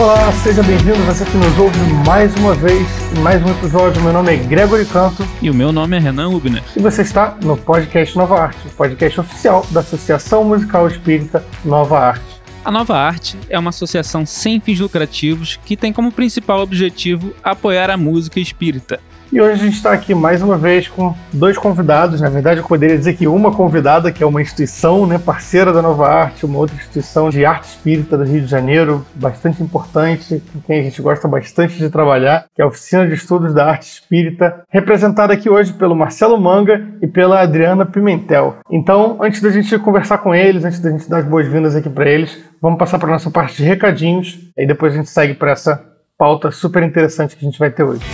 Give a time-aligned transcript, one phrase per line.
[0.00, 4.02] Olá, seja bem-vindo, você que nos ouve mais uma vez em mais um episódio.
[4.02, 5.28] Meu nome é Gregory Canto.
[5.42, 6.62] E o meu nome é Renan Ubner.
[6.74, 11.98] E você está no podcast Nova Arte, o podcast oficial da Associação Musical Espírita Nova
[11.98, 12.40] Arte.
[12.64, 17.90] A Nova Arte é uma associação sem fins lucrativos que tem como principal objetivo apoiar
[17.90, 19.00] a música espírita
[19.32, 22.20] e hoje a gente está aqui mais uma vez com dois convidados.
[22.20, 25.80] Na verdade, eu poderia dizer que uma convidada, que é uma instituição né, parceira da
[25.80, 30.60] Nova Arte, uma outra instituição de arte espírita do Rio de Janeiro, bastante importante, com
[30.60, 33.84] quem a gente gosta bastante de trabalhar, que é a Oficina de Estudos da Arte
[33.84, 38.56] Espírita, representada aqui hoje pelo Marcelo Manga e pela Adriana Pimentel.
[38.68, 42.10] Então, antes da gente conversar com eles, antes da gente dar as boas-vindas aqui para
[42.10, 45.52] eles, vamos passar para a nossa parte de recadinhos, e depois a gente segue para
[45.52, 45.80] essa
[46.18, 48.04] pauta super interessante que a gente vai ter hoje.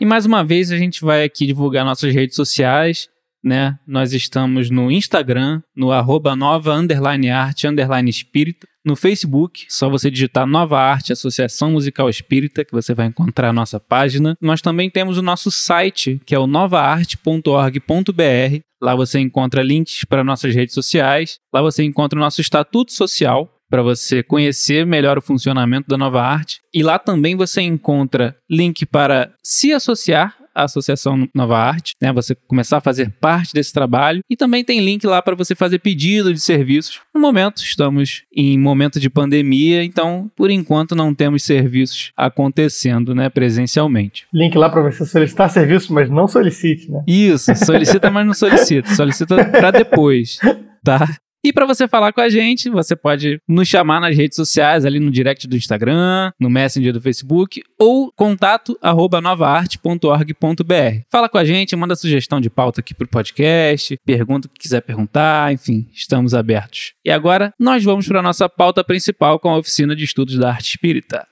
[0.00, 3.08] E mais uma vez a gente vai aqui divulgar nossas redes sociais,
[3.42, 3.76] né?
[3.84, 8.68] Nós estamos no Instagram, no arroba nova underline arte underline espírita.
[8.84, 13.52] No Facebook, só você digitar Nova Arte Associação Musical Espírita, que você vai encontrar a
[13.52, 14.34] nossa página.
[14.40, 18.62] Nós também temos o nosso site, que é o novaarte.org.br.
[18.80, 21.38] Lá você encontra links para nossas redes sociais.
[21.52, 26.22] Lá você encontra o nosso estatuto social, para você conhecer melhor o funcionamento da nova
[26.22, 26.60] arte.
[26.72, 32.12] E lá também você encontra link para se associar à Associação Nova Arte, né?
[32.12, 35.78] Você começar a fazer parte desse trabalho e também tem link lá para você fazer
[35.78, 37.00] pedido de serviços.
[37.14, 43.28] No momento estamos em momento de pandemia, então por enquanto não temos serviços acontecendo, né,
[43.28, 44.26] presencialmente.
[44.34, 47.04] Link lá para você solicitar serviço, mas não solicite, né?
[47.06, 50.38] Isso, solicita, mas não solicita, solicita para depois,
[50.82, 51.06] tá?
[51.44, 54.98] E para você falar com a gente, você pode nos chamar nas redes sociais, ali
[54.98, 61.02] no direct do Instagram, no Messenger do Facebook ou contato arroba novaarte.org.br.
[61.08, 64.80] Fala com a gente, manda sugestão de pauta aqui pro podcast, pergunta o que quiser
[64.82, 66.94] perguntar, enfim, estamos abertos.
[67.04, 70.70] E agora nós vamos para nossa pauta principal com a oficina de estudos da arte
[70.70, 71.26] espírita.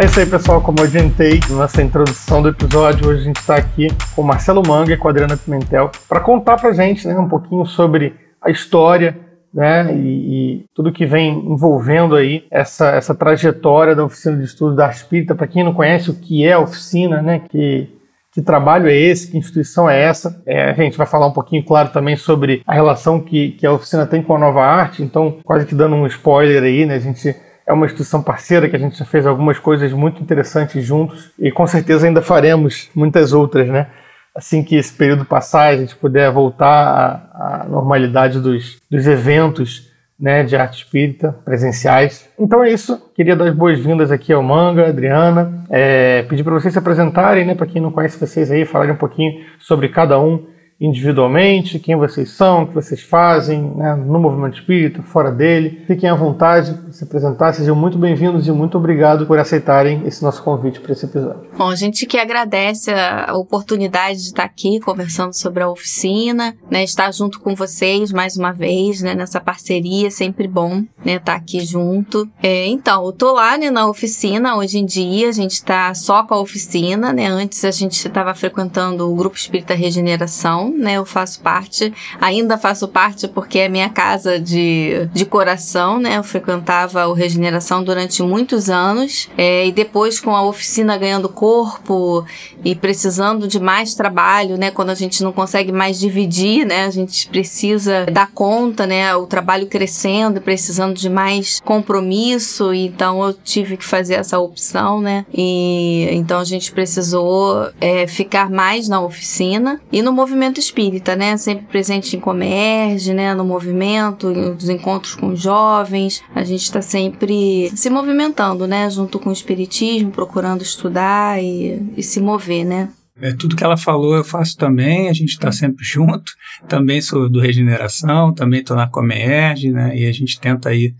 [0.00, 0.62] É isso aí, pessoal.
[0.62, 4.62] Como eu adiantei nessa introdução do episódio, hoje a gente está aqui com o Marcelo
[4.66, 8.50] Manga e com a Adriana Pimentel para contar para gente né, um pouquinho sobre a
[8.50, 9.18] história
[9.52, 14.74] né, e, e, tudo que vem envolvendo aí essa, essa trajetória da Oficina de Estudos
[14.74, 15.34] da Arte Espírita.
[15.34, 17.86] Para quem não conhece o que é a oficina, né, que,
[18.32, 20.42] que trabalho é esse, que instituição é essa.
[20.46, 23.72] É, a gente vai falar um pouquinho, claro, também sobre a relação que, que a
[23.72, 27.00] oficina tem com a nova arte, então, quase que dando um spoiler aí, né, a
[27.00, 27.36] gente
[27.70, 31.52] é uma instituição parceira que a gente já fez algumas coisas muito interessantes juntos e
[31.52, 33.86] com certeza ainda faremos muitas outras, né?
[34.34, 39.88] Assim que esse período passar, a gente puder voltar à, à normalidade dos, dos eventos
[40.18, 42.28] né, de arte espírita presenciais.
[42.38, 43.00] Então é isso.
[43.14, 45.64] Queria dar as boas-vindas aqui ao Manga, Adriana.
[45.70, 48.98] É, pedir para vocês se apresentarem, né, para quem não conhece vocês aí, falarem um
[48.98, 50.46] pouquinho sobre cada um
[50.80, 55.82] individualmente, quem vocês são, o que vocês fazem né, no movimento espírita, fora dele.
[55.86, 60.22] Fiquem à vontade de se apresentar, sejam muito bem-vindos e muito obrigado por aceitarem esse
[60.22, 61.50] nosso convite para esse episódio.
[61.56, 66.82] Bom, a gente que agradece a oportunidade de estar aqui conversando sobre a oficina, né,
[66.82, 71.60] estar junto com vocês mais uma vez, né, nessa parceria, sempre bom, né, estar aqui
[71.60, 72.26] junto.
[72.42, 76.22] É, então, eu tô lá, né, na oficina, hoje em dia a gente está só
[76.22, 80.94] com a oficina, né, antes a gente estava frequentando o Grupo Espírita Regeneração, né?
[80.94, 86.18] Eu faço parte, ainda faço parte porque é minha casa de, de coração, né?
[86.18, 92.24] Eu frequentava o Regeneração durante muitos anos é, e depois com a oficina ganhando corpo
[92.64, 94.70] e precisando de mais trabalho, né?
[94.70, 96.84] Quando a gente não consegue mais dividir, né?
[96.84, 99.14] A gente precisa dar conta, né?
[99.14, 105.24] O trabalho crescendo precisando de mais compromisso, então eu tive que fazer essa opção, né?
[105.32, 111.36] E então a gente precisou é, ficar mais na oficina e no movimento espírita, né?
[111.36, 113.34] Sempre presente em Comerge, né?
[113.34, 116.22] No movimento, nos encontros com jovens.
[116.34, 118.88] A gente está sempre se movimentando, né?
[118.88, 122.88] Junto com o espiritismo, procurando estudar e, e se mover, né?
[123.20, 126.32] É, tudo que ela falou eu faço também, a gente está sempre junto.
[126.66, 129.96] Também sou do Regeneração, também estou na Comerge, né?
[129.96, 130.94] E a gente tenta aí,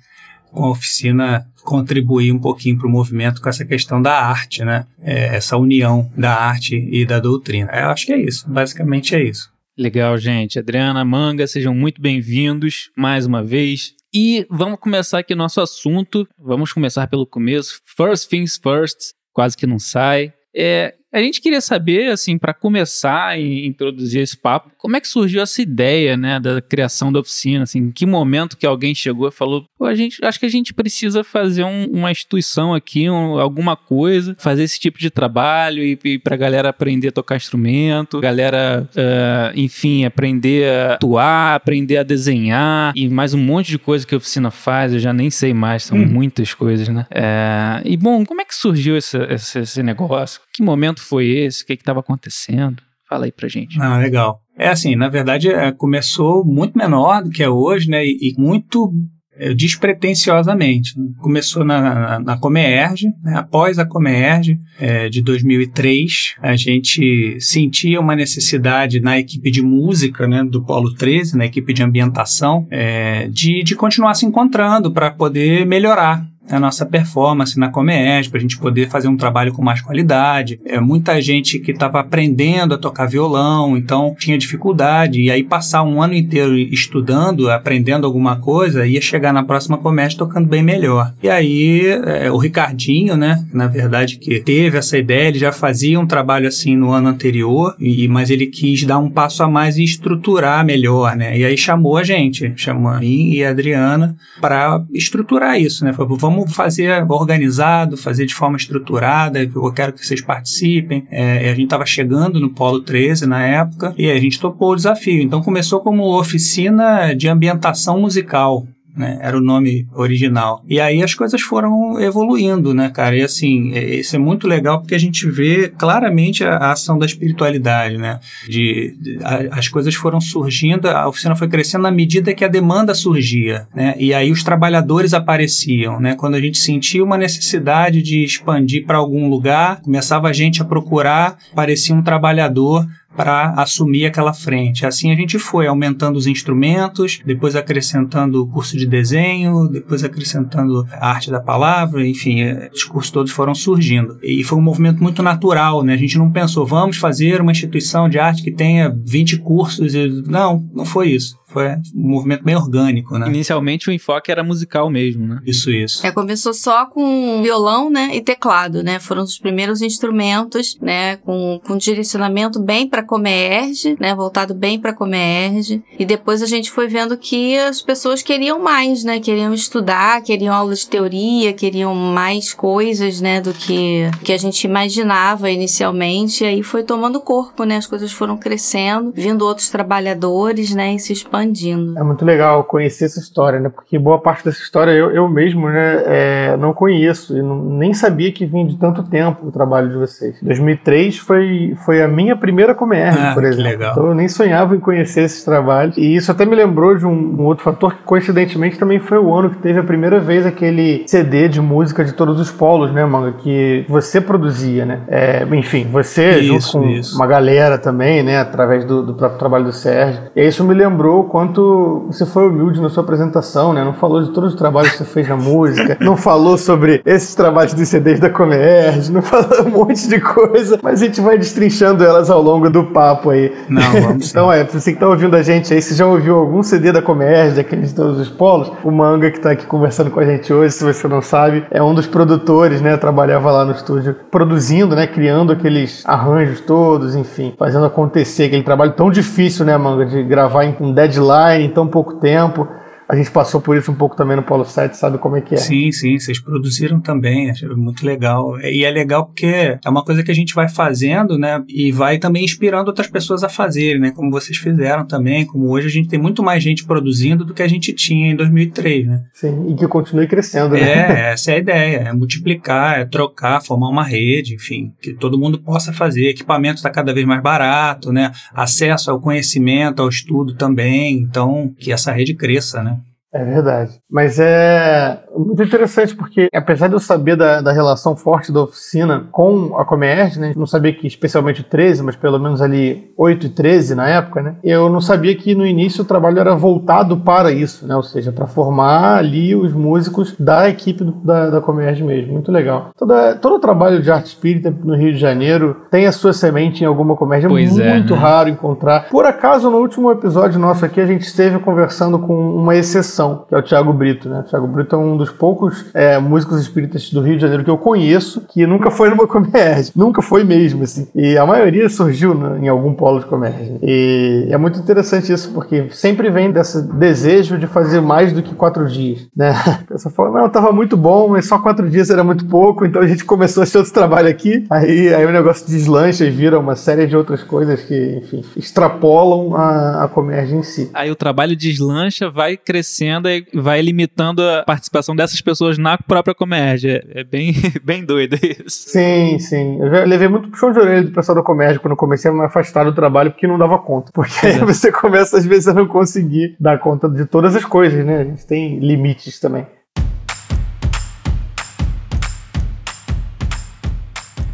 [0.52, 4.86] com a oficina, contribuir um pouquinho para o movimento com essa questão da arte, né?
[5.02, 7.70] É, essa união da arte e da doutrina.
[7.72, 9.50] Eu acho que é isso, basicamente é isso.
[9.78, 10.58] Legal, gente.
[10.58, 13.94] Adriana, Manga, sejam muito bem-vindos mais uma vez.
[14.12, 16.28] E vamos começar aqui nosso assunto.
[16.38, 17.80] Vamos começar pelo começo.
[17.96, 20.32] First things first, quase que não sai.
[20.54, 25.08] É, A gente queria saber, assim, para começar e introduzir esse papo, como é que
[25.08, 29.28] surgiu essa ideia, né, da criação da oficina, assim, em que momento que alguém chegou
[29.28, 33.08] e falou, pô, a gente, acho que a gente precisa fazer um, uma instituição aqui,
[33.08, 37.36] um, alguma coisa, fazer esse tipo de trabalho e, e pra galera aprender a tocar
[37.36, 43.78] instrumento, galera, uh, enfim, aprender a atuar, aprender a desenhar e mais um monte de
[43.78, 46.06] coisa que a oficina faz, eu já nem sei mais, são hum.
[46.06, 47.06] muitas coisas, né?
[47.10, 50.40] É, e bom, como é que surgiu esse, esse, esse negócio?
[50.54, 51.62] Que momento foi esse?
[51.62, 52.82] O que estava acontecendo?
[53.10, 53.76] Fala aí pra gente.
[53.80, 54.40] Ah, legal.
[54.60, 58.04] É assim, na verdade, é, começou muito menor do que é hoje, né?
[58.04, 58.92] E, muito
[59.34, 60.92] é, despretensiosamente.
[61.18, 63.38] Começou na, na, na Comerge, né?
[63.38, 70.28] após a Comerge é, de 2003, a gente sentia uma necessidade na equipe de música
[70.28, 75.10] né, do Polo 13, na equipe de ambientação, é, de, de continuar se encontrando para
[75.10, 79.62] poder melhorar a nossa performance na Comerge, para a gente poder fazer um trabalho com
[79.62, 80.60] mais qualidade.
[80.64, 85.82] É, muita gente que estava aprendendo a tocar violão, então tinha dificuldade, e aí passar
[85.82, 91.12] um ano inteiro estudando, aprendendo alguma coisa, ia chegar na próxima Comerge tocando bem melhor.
[91.22, 96.00] E aí é, o Ricardinho, né, na verdade, que teve essa ideia, ele já fazia
[96.00, 99.76] um trabalho assim no ano anterior, e, mas ele quis dar um passo a mais
[99.76, 101.38] e estruturar melhor, né?
[101.38, 105.92] E aí chamou a gente, chamou a mim e a Adriana para estruturar isso, né?
[106.30, 111.06] Vamos fazer organizado, fazer de forma estruturada, eu quero que vocês participem.
[111.10, 114.76] É, a gente estava chegando no Polo 13 na época e a gente topou o
[114.76, 115.22] desafio.
[115.22, 118.66] Então começou como oficina de ambientação musical
[118.96, 119.18] né?
[119.20, 120.62] Era o nome original.
[120.68, 123.16] E aí as coisas foram evoluindo, né, cara?
[123.16, 126.98] E assim, é, isso é muito legal porque a gente vê claramente a, a ação
[126.98, 128.20] da espiritualidade, né?
[128.48, 132.48] De, de a, as coisas foram surgindo, a oficina foi crescendo na medida que a
[132.48, 133.94] demanda surgia, né?
[133.98, 136.14] E aí os trabalhadores apareciam, né?
[136.14, 140.64] Quando a gente sentia uma necessidade de expandir para algum lugar, começava a gente a
[140.64, 144.86] procurar, parecia um trabalhador para assumir aquela frente.
[144.86, 150.86] Assim a gente foi aumentando os instrumentos, depois acrescentando o curso de desenho, depois acrescentando
[150.92, 154.18] a arte da palavra, enfim, é, os cursos todos foram surgindo.
[154.22, 155.94] E foi um movimento muito natural, né?
[155.94, 159.94] A gente não pensou, vamos fazer uma instituição de arte que tenha 20 cursos.
[159.94, 160.08] E...
[160.26, 163.28] Não, não foi isso foi um movimento bem orgânico, né?
[163.28, 165.40] Inicialmente o enfoque era musical mesmo, né?
[165.44, 166.06] Isso, isso.
[166.06, 168.98] É, começou só com violão, né, e teclado, né?
[168.98, 174.92] Foram os primeiros instrumentos, né, com, com direcionamento bem para Comerge, né, voltado bem para
[174.92, 175.82] Comerge.
[175.98, 179.18] E depois a gente foi vendo que as pessoas queriam mais, né?
[179.18, 184.64] Queriam estudar, queriam aula de teoria, queriam mais coisas, né, do que que a gente
[184.64, 186.44] imaginava inicialmente.
[186.44, 187.76] E aí foi tomando corpo, né?
[187.76, 191.98] As coisas foram crescendo, vindo outros trabalhadores, né, e se expandindo expandindo.
[191.98, 193.68] É muito legal conhecer essa história, né?
[193.68, 197.94] Porque boa parte dessa história eu, eu mesmo né, é, não conheço e não, nem
[197.94, 200.36] sabia que vinha de tanto tempo o trabalho de vocês.
[200.42, 203.70] 2003 foi, foi a minha primeira Comerge, ah, por exemplo.
[203.70, 203.92] Legal.
[203.92, 205.96] Então eu nem sonhava em conhecer esses trabalhos.
[205.96, 209.34] E isso até me lembrou de um, um, outro fator que coincidentemente também foi o
[209.34, 213.04] ano que teve a primeira vez aquele CD de música de todos os polos, né,
[213.04, 213.32] Manga?
[213.32, 215.00] Que você produzia, né?
[215.08, 217.16] É, enfim, você isso, junto com isso.
[217.16, 218.38] uma galera também, né?
[218.38, 220.22] Através do, do próprio trabalho do Sérgio.
[220.34, 223.84] E isso me lembrou quanto você foi humilde na sua apresentação, né?
[223.84, 227.36] Não falou de todos os trabalhos que você fez na música, não falou sobre esses
[227.36, 231.38] trabalhos de CDs da Comerge, não falou um monte de coisa, mas a gente vai
[231.38, 233.52] destrinchando elas ao longo do papo aí.
[233.68, 236.64] Não, vamos Então é, você que tá ouvindo a gente aí, se já ouviu algum
[236.64, 240.18] CD da Comerge, daqueles de todos os polos, o Manga que tá aqui conversando com
[240.18, 242.96] a gente hoje, se você não sabe, é um dos produtores, né?
[242.96, 245.06] Trabalhava lá no estúdio produzindo, né?
[245.06, 250.64] Criando aqueles arranjos todos, enfim, fazendo acontecer aquele trabalho tão difícil, né, Manga, de gravar
[250.64, 251.19] em um deadline
[251.60, 252.66] em tão pouco tempo.
[253.10, 255.56] A gente passou por isso um pouco também no Polo 7, sabe como é que
[255.56, 255.58] é.
[255.58, 258.60] Sim, sim, vocês produziram também, achei muito legal.
[258.60, 262.18] E é legal porque é uma coisa que a gente vai fazendo, né, e vai
[262.18, 266.08] também inspirando outras pessoas a fazerem, né, como vocês fizeram também, como hoje a gente
[266.08, 269.24] tem muito mais gente produzindo do que a gente tinha em 2003, né.
[269.32, 270.80] Sim, e que continue crescendo, né.
[270.80, 275.36] É, essa é a ideia, é multiplicar, é trocar, formar uma rede, enfim, que todo
[275.36, 276.28] mundo possa fazer.
[276.28, 281.90] Equipamento está cada vez mais barato, né, acesso ao conhecimento, ao estudo também, então que
[281.90, 282.99] essa rede cresça, né.
[283.32, 283.92] É verdade.
[284.10, 289.28] Mas é muito interessante porque, apesar de eu saber da, da relação forte da oficina
[289.30, 293.46] com a Comerge, né, não sabia que especialmente o 13, mas pelo menos ali 8
[293.46, 297.18] e 13 na época, né, eu não sabia que no início o trabalho era voltado
[297.18, 301.60] para isso, né, ou seja, para formar ali os músicos da equipe do, da, da
[301.60, 302.32] Comerge mesmo.
[302.32, 302.90] Muito legal.
[302.98, 306.82] Toda, todo o trabalho de arte espírita no Rio de Janeiro tem a sua semente
[306.82, 307.46] em alguma Comerge.
[307.46, 308.22] É pois muito é, né?
[308.22, 309.08] raro encontrar.
[309.08, 313.54] Por acaso, no último episódio nosso aqui, a gente esteve conversando com uma exceção que
[313.54, 314.40] é o Tiago Brito, né?
[314.40, 317.70] O Tiago Brito é um dos poucos é, músicos espíritas do Rio de Janeiro que
[317.70, 319.92] eu conheço que nunca foi numa comédia.
[319.94, 321.08] Nunca foi mesmo, assim.
[321.14, 323.78] E a maioria surgiu em algum polo de comédia.
[323.82, 328.54] E é muito interessante isso, porque sempre vem desse desejo de fazer mais do que
[328.54, 329.50] quatro dias, né?
[329.90, 333.02] A pessoa fala, não, tava muito bom, mas só quatro dias era muito pouco, então
[333.02, 334.64] a gente começou esse outro trabalho aqui.
[334.70, 339.54] Aí, aí o negócio deslancha e vira uma série de outras coisas que, enfim, extrapolam
[339.54, 340.90] a, a comédia em si.
[340.94, 346.34] Aí o trabalho deslancha, vai crescendo e vai limitando a participação dessas pessoas na própria
[346.34, 347.04] comédia.
[347.14, 348.90] É bem, bem doido isso.
[348.90, 349.80] Sim, sim.
[349.80, 352.44] Eu já levei muito puxão de orelha do pessoal da comédia quando comecei a me
[352.44, 354.12] afastar do trabalho porque não dava conta.
[354.12, 354.64] Porque aí é.
[354.64, 358.20] você começa às vezes a não conseguir dar conta de todas as coisas, né?
[358.20, 359.66] A gente tem limites também.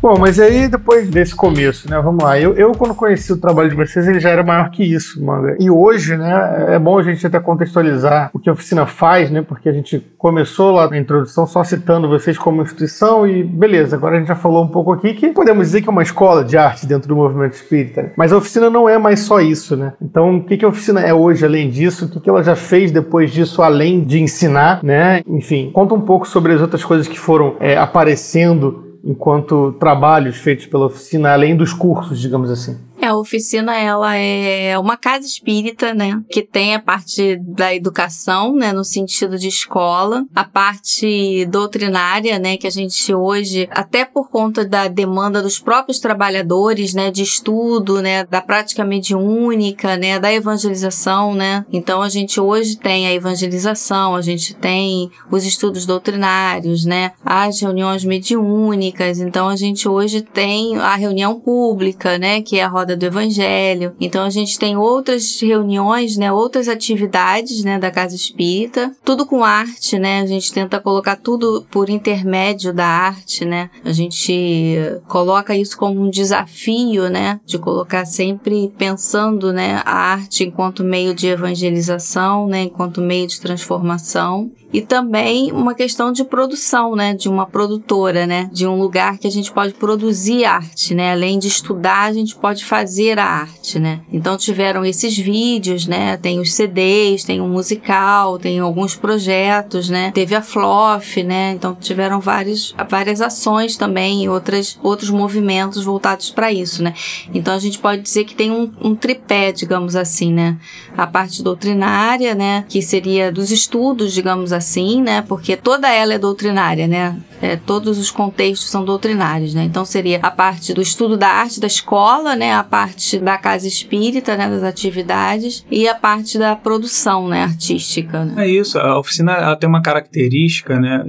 [0.07, 2.01] Bom, mas aí depois desse começo, né?
[2.01, 2.39] Vamos lá.
[2.39, 5.57] Eu, eu, quando conheci o trabalho de vocês, ele já era maior que isso, manga.
[5.59, 9.43] E hoje, né, é bom a gente até contextualizar o que a oficina faz, né?
[9.43, 14.15] Porque a gente começou lá na introdução só citando vocês como instituição e beleza, agora
[14.15, 16.57] a gente já falou um pouco aqui que podemos dizer que é uma escola de
[16.57, 18.03] arte dentro do movimento espírita.
[18.03, 18.13] Né?
[18.17, 19.95] Mas a oficina não é mais só isso, né?
[20.01, 22.05] Então, o que, que a oficina é hoje além disso?
[22.05, 25.21] O que, que ela já fez depois disso, além de ensinar, né?
[25.27, 30.67] Enfim, conta um pouco sobre as outras coisas que foram é, aparecendo enquanto trabalhos feitos
[30.67, 32.77] pela oficina, além dos cursos, digamos assim.
[33.07, 38.53] É, a oficina ela é uma casa espírita, né, que tem a parte da educação,
[38.55, 44.29] né, no sentido de escola, a parte doutrinária, né, que a gente hoje, até por
[44.29, 50.33] conta da demanda dos próprios trabalhadores, né, de estudo, né, da prática mediúnica, né, da
[50.33, 51.65] evangelização, né.
[51.73, 57.61] Então a gente hoje tem a evangelização, a gente tem os estudos doutrinários, né, as
[57.61, 59.21] reuniões mediúnicas.
[59.21, 63.05] Então a gente hoje tem a reunião pública, né, que é a roda roda do
[63.05, 63.95] Evangelho.
[64.01, 69.45] Então a gente tem outras reuniões, né, outras atividades, né, da Casa Espírita, tudo com
[69.45, 70.21] arte, né?
[70.21, 73.71] A gente tenta colocar tudo por intermédio da arte, né?
[73.85, 74.77] A gente
[75.09, 81.15] coloca isso como um desafio, né, de colocar sempre pensando, né, a arte enquanto meio
[81.15, 87.29] de evangelização, né, enquanto meio de transformação e também uma questão de produção, né, de
[87.29, 91.49] uma produtora, né, de um lugar que a gente pode produzir arte, né, além de
[91.49, 94.01] estudar, a gente pode fazer a arte, né.
[94.13, 100.11] Então tiveram esses vídeos, né, tem os CDs, tem um musical, tem alguns projetos, né,
[100.13, 106.31] teve a FLOF, né, então tiveram várias, várias ações também e outras, outros movimentos voltados
[106.31, 106.93] para isso, né.
[107.33, 110.59] Então a gente pode dizer que tem um, um tripé, digamos assim, né,
[110.97, 115.23] a parte doutrinária, né, que seria dos estudos, digamos assim, né?
[115.23, 117.17] Porque toda ela é doutrinária, né?
[117.41, 119.65] É, todos os contextos são doutrinários, né?
[119.65, 122.55] Então seria a parte do estudo da arte da escola, né?
[122.55, 124.49] A parte da casa espírita, né?
[124.49, 127.45] Das atividades e a parte da produção, né?
[127.45, 128.25] Artística.
[128.25, 128.47] Né?
[128.47, 128.79] É isso.
[128.79, 131.05] A oficina ela tem uma característica, né?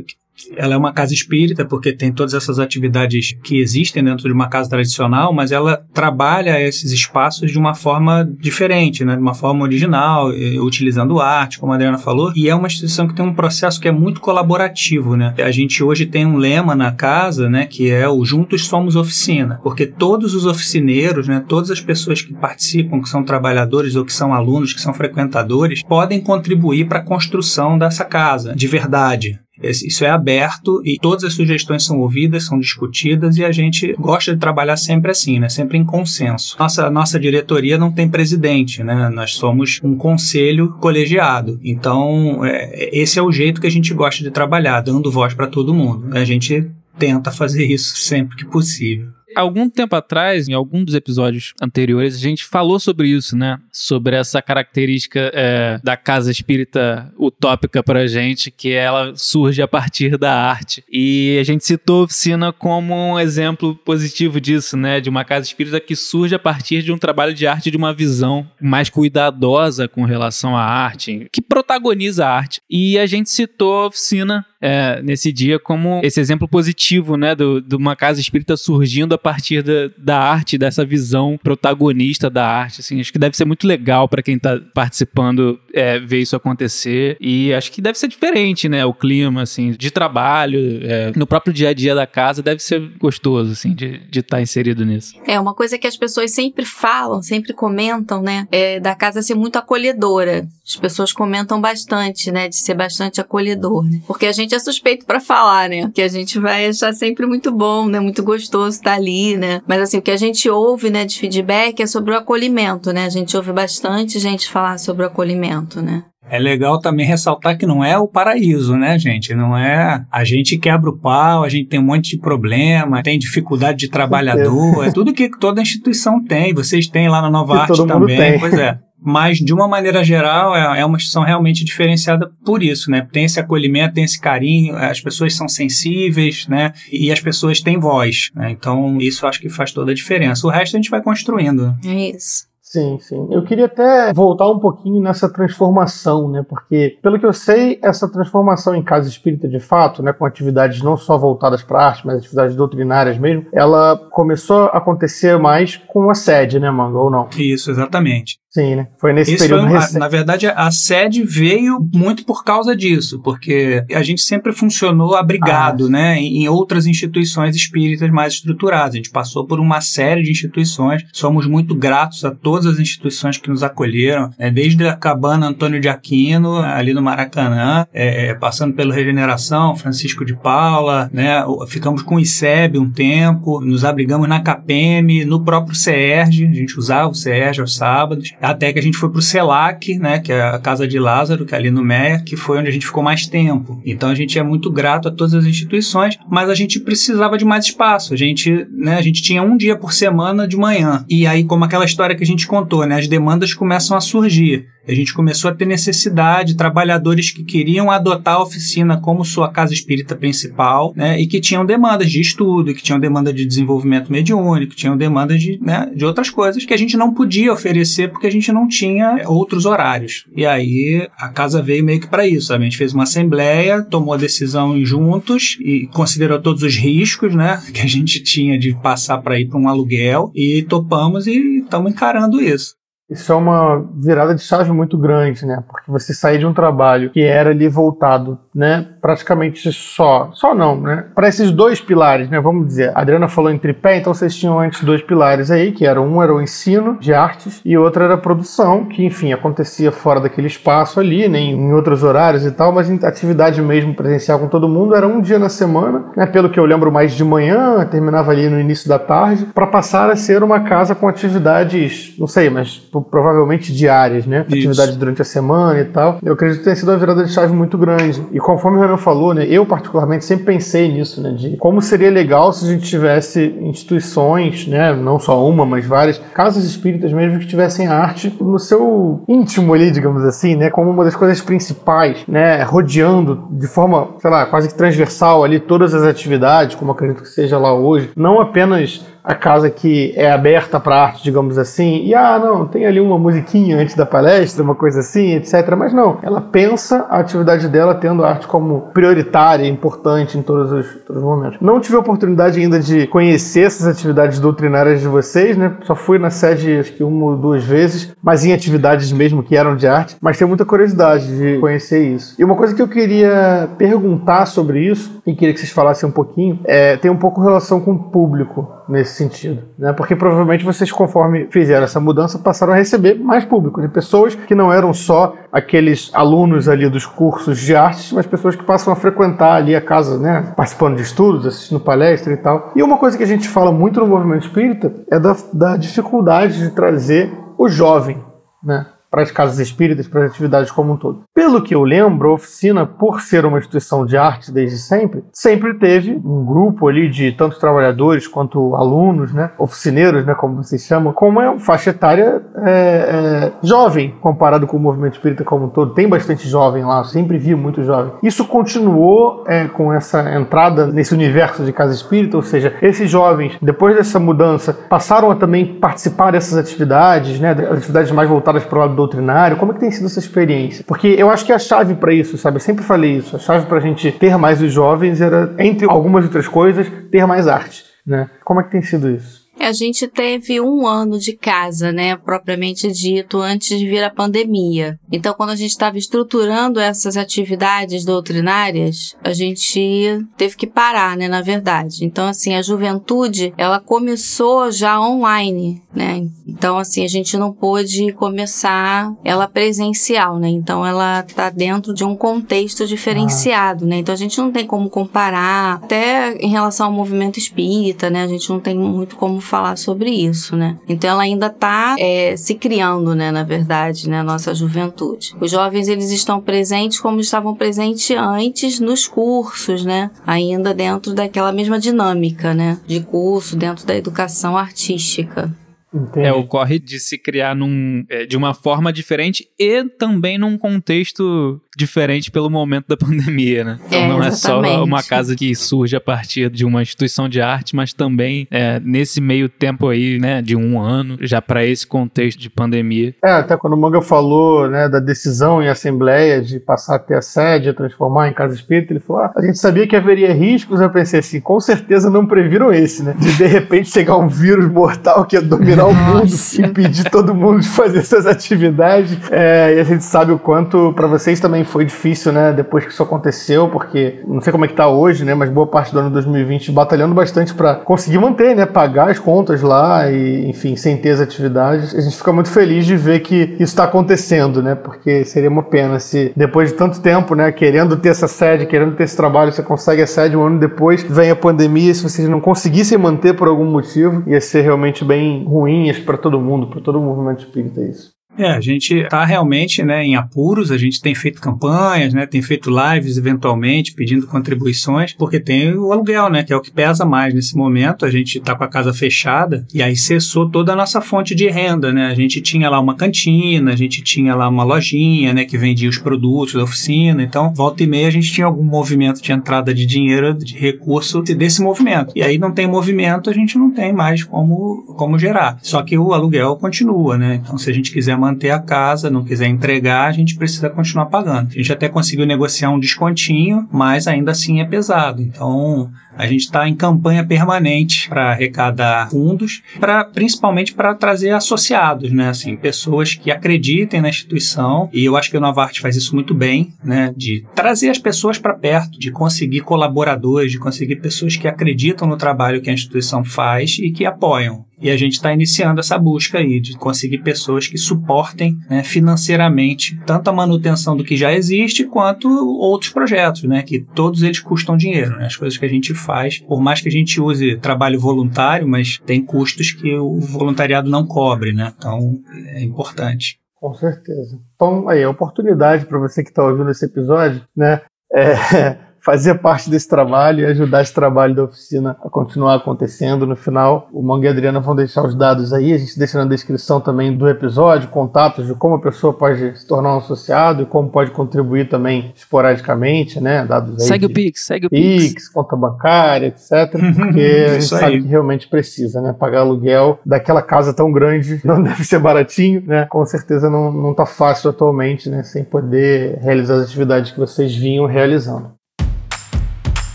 [0.56, 4.48] Ela é uma casa espírita porque tem todas essas atividades que existem dentro de uma
[4.48, 9.16] casa tradicional, mas ela trabalha esses espaços de uma forma diferente, né?
[9.16, 10.30] de uma forma original,
[10.62, 13.88] utilizando arte, como a Adriana falou, e é uma instituição que tem um processo que
[13.88, 15.16] é muito colaborativo.
[15.16, 15.34] Né?
[15.38, 19.60] A gente hoje tem um lema na casa, né, que é o Juntos Somos Oficina,
[19.64, 24.14] porque todos os oficineiros, né, todas as pessoas que participam, que são trabalhadores ou que
[24.14, 29.40] são alunos, que são frequentadores, podem contribuir para a construção dessa casa, de verdade.
[29.62, 34.34] Isso é aberto e todas as sugestões são ouvidas, são discutidas e a gente gosta
[34.34, 35.50] de trabalhar sempre assim, né?
[35.50, 36.56] Sempre em consenso.
[36.60, 39.10] Nossa, nossa diretoria não tem presidente, né?
[39.10, 41.60] Nós somos um conselho colegiado.
[41.64, 45.48] Então, é, esse é o jeito que a gente gosta de trabalhar, dando voz para
[45.48, 46.16] todo mundo.
[46.16, 46.66] A gente
[46.98, 52.20] tenta fazer isso sempre que possível algum tempo atrás, em algum dos episódios anteriores, a
[52.20, 53.60] gente falou sobre isso, né?
[53.72, 60.18] Sobre essa característica é, da casa espírita utópica pra gente, que ela surge a partir
[60.18, 60.84] da arte.
[60.92, 65.00] E a gente citou a oficina como um exemplo positivo disso, né?
[65.00, 67.94] De uma casa espírita que surge a partir de um trabalho de arte, de uma
[67.94, 72.62] visão mais cuidadosa com relação à arte, que protagoniza a arte.
[72.70, 77.62] E a gente citou a oficina é, nesse dia como esse exemplo positivo, né, do,
[77.62, 82.82] de uma casa espírita surgindo a partir da, da arte, dessa visão protagonista da arte,
[82.82, 87.18] assim, acho que deve ser muito legal para quem está participando é, ver isso acontecer
[87.20, 91.54] e acho que deve ser diferente, né, o clima, assim, de trabalho, é, no próprio
[91.54, 95.14] dia a dia da casa deve ser gostoso, assim, de estar tá inserido nisso.
[95.26, 99.36] É, uma coisa que as pessoas sempre falam, sempre comentam, né, é da casa ser
[99.36, 100.48] muito acolhedora.
[100.66, 104.60] As pessoas comentam bastante, né, de ser bastante acolhedor, né, porque a gente gente é
[104.60, 105.92] suspeito para falar, né?
[105.94, 108.00] Que a gente vai achar sempre muito bom, né?
[108.00, 109.62] Muito gostoso estar ali, né?
[109.68, 113.06] Mas assim, o que a gente ouve, né, de feedback é sobre o acolhimento, né?
[113.06, 116.04] A gente ouve bastante gente falar sobre o acolhimento, né?
[116.30, 119.34] É legal também ressaltar que não é o paraíso, né, gente?
[119.34, 120.06] Não é.
[120.12, 123.90] A gente quebra o pau, a gente tem um monte de problema, tem dificuldade de
[123.90, 126.54] trabalhador, é tudo que toda instituição tem.
[126.54, 128.40] Vocês têm lá na Nova Que Arte todo mundo também, tem.
[128.40, 128.78] pois é.
[129.00, 133.08] Mas, de uma maneira geral, é, é uma instituição realmente diferenciada por isso, né?
[133.12, 136.74] Tem esse acolhimento, tem esse carinho, as pessoas são sensíveis, né?
[136.92, 138.52] E as pessoas têm voz, né?
[138.52, 140.48] Então, isso acho que faz toda a diferença.
[140.48, 141.76] O resto a gente vai construindo.
[141.86, 142.48] É isso.
[142.70, 143.28] Sim, sim.
[143.32, 146.46] Eu queria até voltar um pouquinho nessa transformação, né?
[146.48, 150.82] Porque, pelo que eu sei, essa transformação em casa espírita de fato, né, com atividades
[150.82, 155.78] não só voltadas para a arte, mas atividades doutrinárias mesmo, ela começou a acontecer mais
[155.78, 157.30] com a sede, né, Manga, ou não?
[157.38, 158.38] Isso, exatamente.
[158.58, 158.88] Sim, né?
[159.00, 160.00] Foi nesse Isso foi período um- a- recente.
[160.00, 165.86] na verdade, a sede veio muito por causa disso, porque a gente sempre funcionou abrigado,
[165.86, 168.94] Ah, né, em em outras instituições espíritas mais estruturadas.
[168.94, 171.04] A gente passou por uma série de instituições.
[171.12, 175.80] Somos muito gratos a todas as instituições que nos acolheram, né, desde a cabana Antônio
[175.80, 182.16] de Aquino, ali no Maracanã, é, passando pelo Regeneração, Francisco de Paula, né, ficamos com
[182.16, 187.16] o ICEB um tempo, nos abrigamos na CAPEM, no próprio CERJ, a gente usava o
[187.16, 190.88] CERJ aos sábados, até que a gente foi pro CELAC, né, que é a Casa
[190.88, 193.82] de Lázaro, que é ali no Meia, que foi onde a gente ficou mais tempo.
[193.86, 197.44] Então a gente é muito grato a todas as instituições, mas a gente precisava de
[197.44, 198.14] mais espaço.
[198.14, 201.06] A gente, né, a gente tinha um dia por semana de manhã.
[201.10, 204.66] E aí, como aquela história que a gente contou, né, as demandas começam a surgir.
[204.88, 209.74] A gente começou a ter necessidade, trabalhadores que queriam adotar a oficina como sua casa
[209.74, 214.76] espírita principal, né, e que tinham demandas de estudo, que tinham demanda de desenvolvimento mediúnico,
[214.76, 218.32] tinham demandas de, né, de outras coisas que a gente não podia oferecer porque a
[218.32, 220.26] gente não tinha outros horários.
[220.36, 222.62] E aí a casa veio meio que para isso, sabe?
[222.62, 227.62] A gente fez uma assembleia, tomou a decisão juntos e considerou todos os riscos, né,
[227.74, 231.92] que a gente tinha de passar para ir para um aluguel e topamos e estamos
[231.92, 232.77] encarando isso.
[233.10, 235.64] Isso é uma virada de chave muito grande, né?
[235.68, 238.88] Porque você sair de um trabalho que era ali voltado, né?
[239.00, 241.06] Praticamente só, só não, né?
[241.14, 242.42] Para esses dois pilares, né?
[242.42, 245.86] Vamos dizer, a Adriana falou em tripé, então vocês tinham antes dois pilares aí, que
[245.86, 249.92] era um era o ensino de artes e outro era a produção, que enfim acontecia
[249.92, 251.40] fora daquele espaço ali, né?
[251.40, 255.22] Em outros horários e tal, mas em atividade mesmo presencial com todo mundo era um
[255.22, 256.26] dia na semana, né?
[256.26, 260.10] Pelo que eu lembro mais de manhã, terminava ali no início da tarde, para passar
[260.10, 262.80] a ser uma casa com atividades, não sei, mas
[263.12, 264.44] provavelmente diárias, né?
[264.48, 264.58] Isso.
[264.58, 266.18] Atividades durante a semana e tal.
[266.24, 268.26] Eu acredito que tenha sido uma virada de chave muito grande.
[268.32, 269.46] E conforme o Renan falou, né?
[269.46, 271.32] Eu particularmente sempre pensei nisso, né?
[271.32, 274.96] De como seria legal se a gente tivesse instituições, né?
[274.96, 279.92] Não só uma, mas várias casas espíritas mesmo que tivessem arte no seu íntimo ali,
[279.92, 280.70] digamos assim, né?
[280.70, 282.64] Como uma das coisas principais, né?
[282.64, 287.28] Rodeando de forma, sei lá, quase que transversal ali todas as atividades, como acredito que
[287.28, 288.12] seja lá hoje.
[288.16, 292.86] Não apenas a casa que é aberta para arte, digamos assim, e ah, não, tem
[292.86, 295.76] ali uma musiquinha antes da palestra, uma coisa assim, etc.
[295.78, 300.72] Mas não, ela pensa a atividade dela tendo a arte como prioritária, importante em todos
[300.72, 301.60] os, todos os momentos.
[301.60, 305.76] Não tive a oportunidade ainda de conhecer essas atividades doutrinárias de vocês, né?
[305.84, 309.58] Só fui na sede acho que uma ou duas vezes, mas em atividades mesmo que
[309.58, 312.34] eram de arte, mas tenho muita curiosidade de conhecer isso.
[312.40, 316.14] E uma coisa que eu queria perguntar sobre isso, e queria que vocês falassem um
[316.14, 319.94] pouquinho, é, tem um pouco relação com o público nesse sentido, né?
[319.94, 324.56] Porque provavelmente vocês, conforme fizeram essa mudança, passaram a receber mais público, de pessoas que
[324.56, 328.96] não eram só aqueles alunos ali dos cursos de artes, mas pessoas que passam a
[328.96, 330.54] frequentar ali a casa, né?
[330.56, 332.72] Participando de estudos, assistindo palestra e tal.
[332.76, 336.60] E uma coisa que a gente fala muito no movimento espírita é da, da dificuldade
[336.60, 338.24] de trazer o jovem,
[338.64, 338.86] né?
[339.10, 341.24] Para as casas espíritas, para as atividades como um todo.
[341.34, 345.74] Pelo que eu lembro, a oficina, por ser uma instituição de arte desde sempre, sempre
[345.76, 351.14] teve um grupo ali de tanto trabalhadores quanto alunos, né, oficineiros, né, como vocês chamam,
[351.14, 355.94] com uma faixa etária é, é, jovem comparado com o movimento espírita como um todo.
[355.94, 358.14] Tem bastante jovem lá, sempre vi muito jovem.
[358.22, 363.58] Isso continuou é, com essa entrada nesse universo de casa espírita, ou seja, esses jovens,
[363.62, 368.82] depois dessa mudança, passaram a também participar dessas atividades, né, atividades mais voltadas para o
[368.82, 369.58] lado doutrinário.
[369.58, 370.84] Como é que tem sido essa experiência?
[370.86, 372.58] Porque eu acho que a chave para isso, sabe?
[372.58, 373.36] Eu sempre falei isso.
[373.36, 377.26] A chave para a gente ter mais os jovens era, entre algumas outras coisas, ter
[377.26, 378.30] mais arte, né?
[378.44, 379.47] Como é que tem sido isso?
[379.60, 385.00] A gente teve um ano de casa, né, propriamente dito, antes de vir a pandemia.
[385.12, 391.28] Então, quando a gente estava estruturando essas atividades doutrinárias, a gente teve que parar, né,
[391.28, 392.06] na verdade.
[392.06, 396.28] Então, assim, a juventude, ela começou já online, né?
[396.48, 400.50] Então, assim, a gente não pôde começar ela presencial, né?
[400.50, 403.98] Então, ela tá dentro de um contexto diferenciado, né?
[403.98, 408.24] Então, a gente não tem como comparar, até em relação ao movimento espírita, né?
[408.24, 410.78] A gente não tem muito como falar sobre isso, né?
[410.88, 415.36] Então ela ainda está é, se criando, né, na verdade, né, nossa juventude.
[415.40, 420.12] Os jovens eles estão presentes como estavam presentes antes nos cursos, né?
[420.26, 425.54] Ainda dentro daquela mesma dinâmica, né, de curso dentro da educação artística.
[425.94, 426.28] Entendi.
[426.28, 431.62] É, ocorre de se criar num, é, de uma forma diferente e também num contexto
[431.78, 433.80] diferente pelo momento da pandemia, né?
[433.88, 437.40] Então é, não é só uma casa que surge a partir de uma instituição de
[437.40, 441.88] arte, mas também é, nesse meio tempo aí, né, de um ano, já para esse
[441.88, 443.16] contexto de pandemia.
[443.24, 447.16] É, até quando o Manga falou, né, da decisão em assembleia de passar a ter
[447.16, 450.34] a sede, a transformar em casa espírita, ele falou, ah, a gente sabia que haveria
[450.34, 453.16] riscos, eu pensei assim, com certeza não previram esse, né?
[453.18, 456.28] De de repente chegar um vírus mortal que ia dominar o mundo,
[456.60, 459.18] impedir todo mundo de fazer essas atividades.
[459.32, 462.54] É, e a gente sabe o quanto para vocês também foi difícil, né?
[462.54, 465.34] Depois que isso aconteceu, porque não sei como é que tá hoje, né?
[465.34, 468.66] Mas boa parte do ano 2020 batalhando bastante para conseguir manter, né?
[468.66, 471.94] Pagar as contas lá e, enfim, sem ter as atividades.
[471.96, 474.76] A gente fica muito feliz de ver que isso está acontecendo, né?
[474.76, 477.52] Porque seria uma pena se depois de tanto tempo, né?
[477.52, 481.04] Querendo ter essa sede, querendo ter esse trabalho, você consegue a sede um ano depois,
[481.04, 485.46] vem a pandemia, se vocês não conseguissem manter por algum motivo, ia ser realmente bem
[485.46, 485.67] ruim
[486.00, 488.17] para todo mundo, para todo o movimento espírita isso.
[488.38, 492.42] É, a gente está realmente né, em apuros, a gente tem feito campanhas, né, tem
[492.42, 497.06] feito lives eventualmente, pedindo contribuições, porque tem o aluguel, né, que é o que pesa
[497.06, 498.06] mais nesse momento.
[498.06, 501.50] A gente está com a casa fechada e aí cessou toda a nossa fonte de
[501.50, 501.92] renda.
[501.92, 502.08] Né?
[502.08, 505.90] A gente tinha lá uma cantina, a gente tinha lá uma lojinha né, que vendia
[505.90, 507.24] os produtos da oficina.
[507.24, 511.22] Então, volta e meia, a gente tinha algum movimento de entrada de dinheiro, de recurso
[511.22, 512.14] desse movimento.
[512.16, 515.58] E aí não tem movimento, a gente não tem mais como, como gerar.
[515.62, 517.42] Só que o aluguel continua, né?
[517.44, 521.08] Então, se a gente quiser manter a casa, não quiser entregar, a gente precisa continuar
[521.08, 521.50] pagando.
[521.52, 525.22] A gente até conseguiu negociar um descontinho, mas ainda assim é pesado.
[525.22, 532.12] Então, a gente está em campanha permanente para arrecadar fundos, para principalmente para trazer associados,
[532.12, 532.30] né?
[532.30, 534.90] Assim, pessoas que acreditem na instituição.
[534.92, 537.14] E eu acho que o Novarte faz isso muito bem, né?
[537.16, 542.18] De trazer as pessoas para perto, de conseguir colaboradores, de conseguir pessoas que acreditam no
[542.18, 544.66] trabalho que a instituição faz e que apoiam.
[544.80, 550.00] E a gente está iniciando essa busca aí de conseguir pessoas que suportem né, financeiramente
[550.06, 553.64] tanto a manutenção do que já existe quanto outros projetos, né?
[553.64, 555.26] Que todos eles custam dinheiro, né?
[555.26, 559.00] As coisas que a gente faz, por mais que a gente use trabalho voluntário, mas
[559.06, 561.74] tem custos que o voluntariado não cobre, né?
[561.76, 562.20] Então
[562.54, 563.40] é importante.
[563.56, 564.40] Com certeza.
[564.56, 567.82] Então, aí, oportunidade para você que está ouvindo esse episódio, né?
[568.14, 573.26] É, fazer parte desse trabalho e ajudar esse trabalho da oficina a continuar acontecendo.
[573.26, 576.18] No final, o Manga e a Adriana vão deixar os dados aí, a gente deixa
[576.18, 580.64] na descrição também do episódio, contatos de como a pessoa pode se tornar um associado
[580.64, 583.46] e como pode contribuir também esporadicamente, né?
[583.46, 585.08] Dados aí segue o Pix, segue o Pix.
[585.08, 586.70] Pix, conta bancária, etc.
[586.94, 589.16] Porque a gente sabe que realmente precisa, né?
[589.18, 592.86] Pagar aluguel daquela casa tão grande não deve ser baratinho, né?
[592.88, 595.24] Com certeza não, não tá fácil atualmente, né?
[595.24, 598.57] Sem poder realizar as atividades que vocês vinham realizando.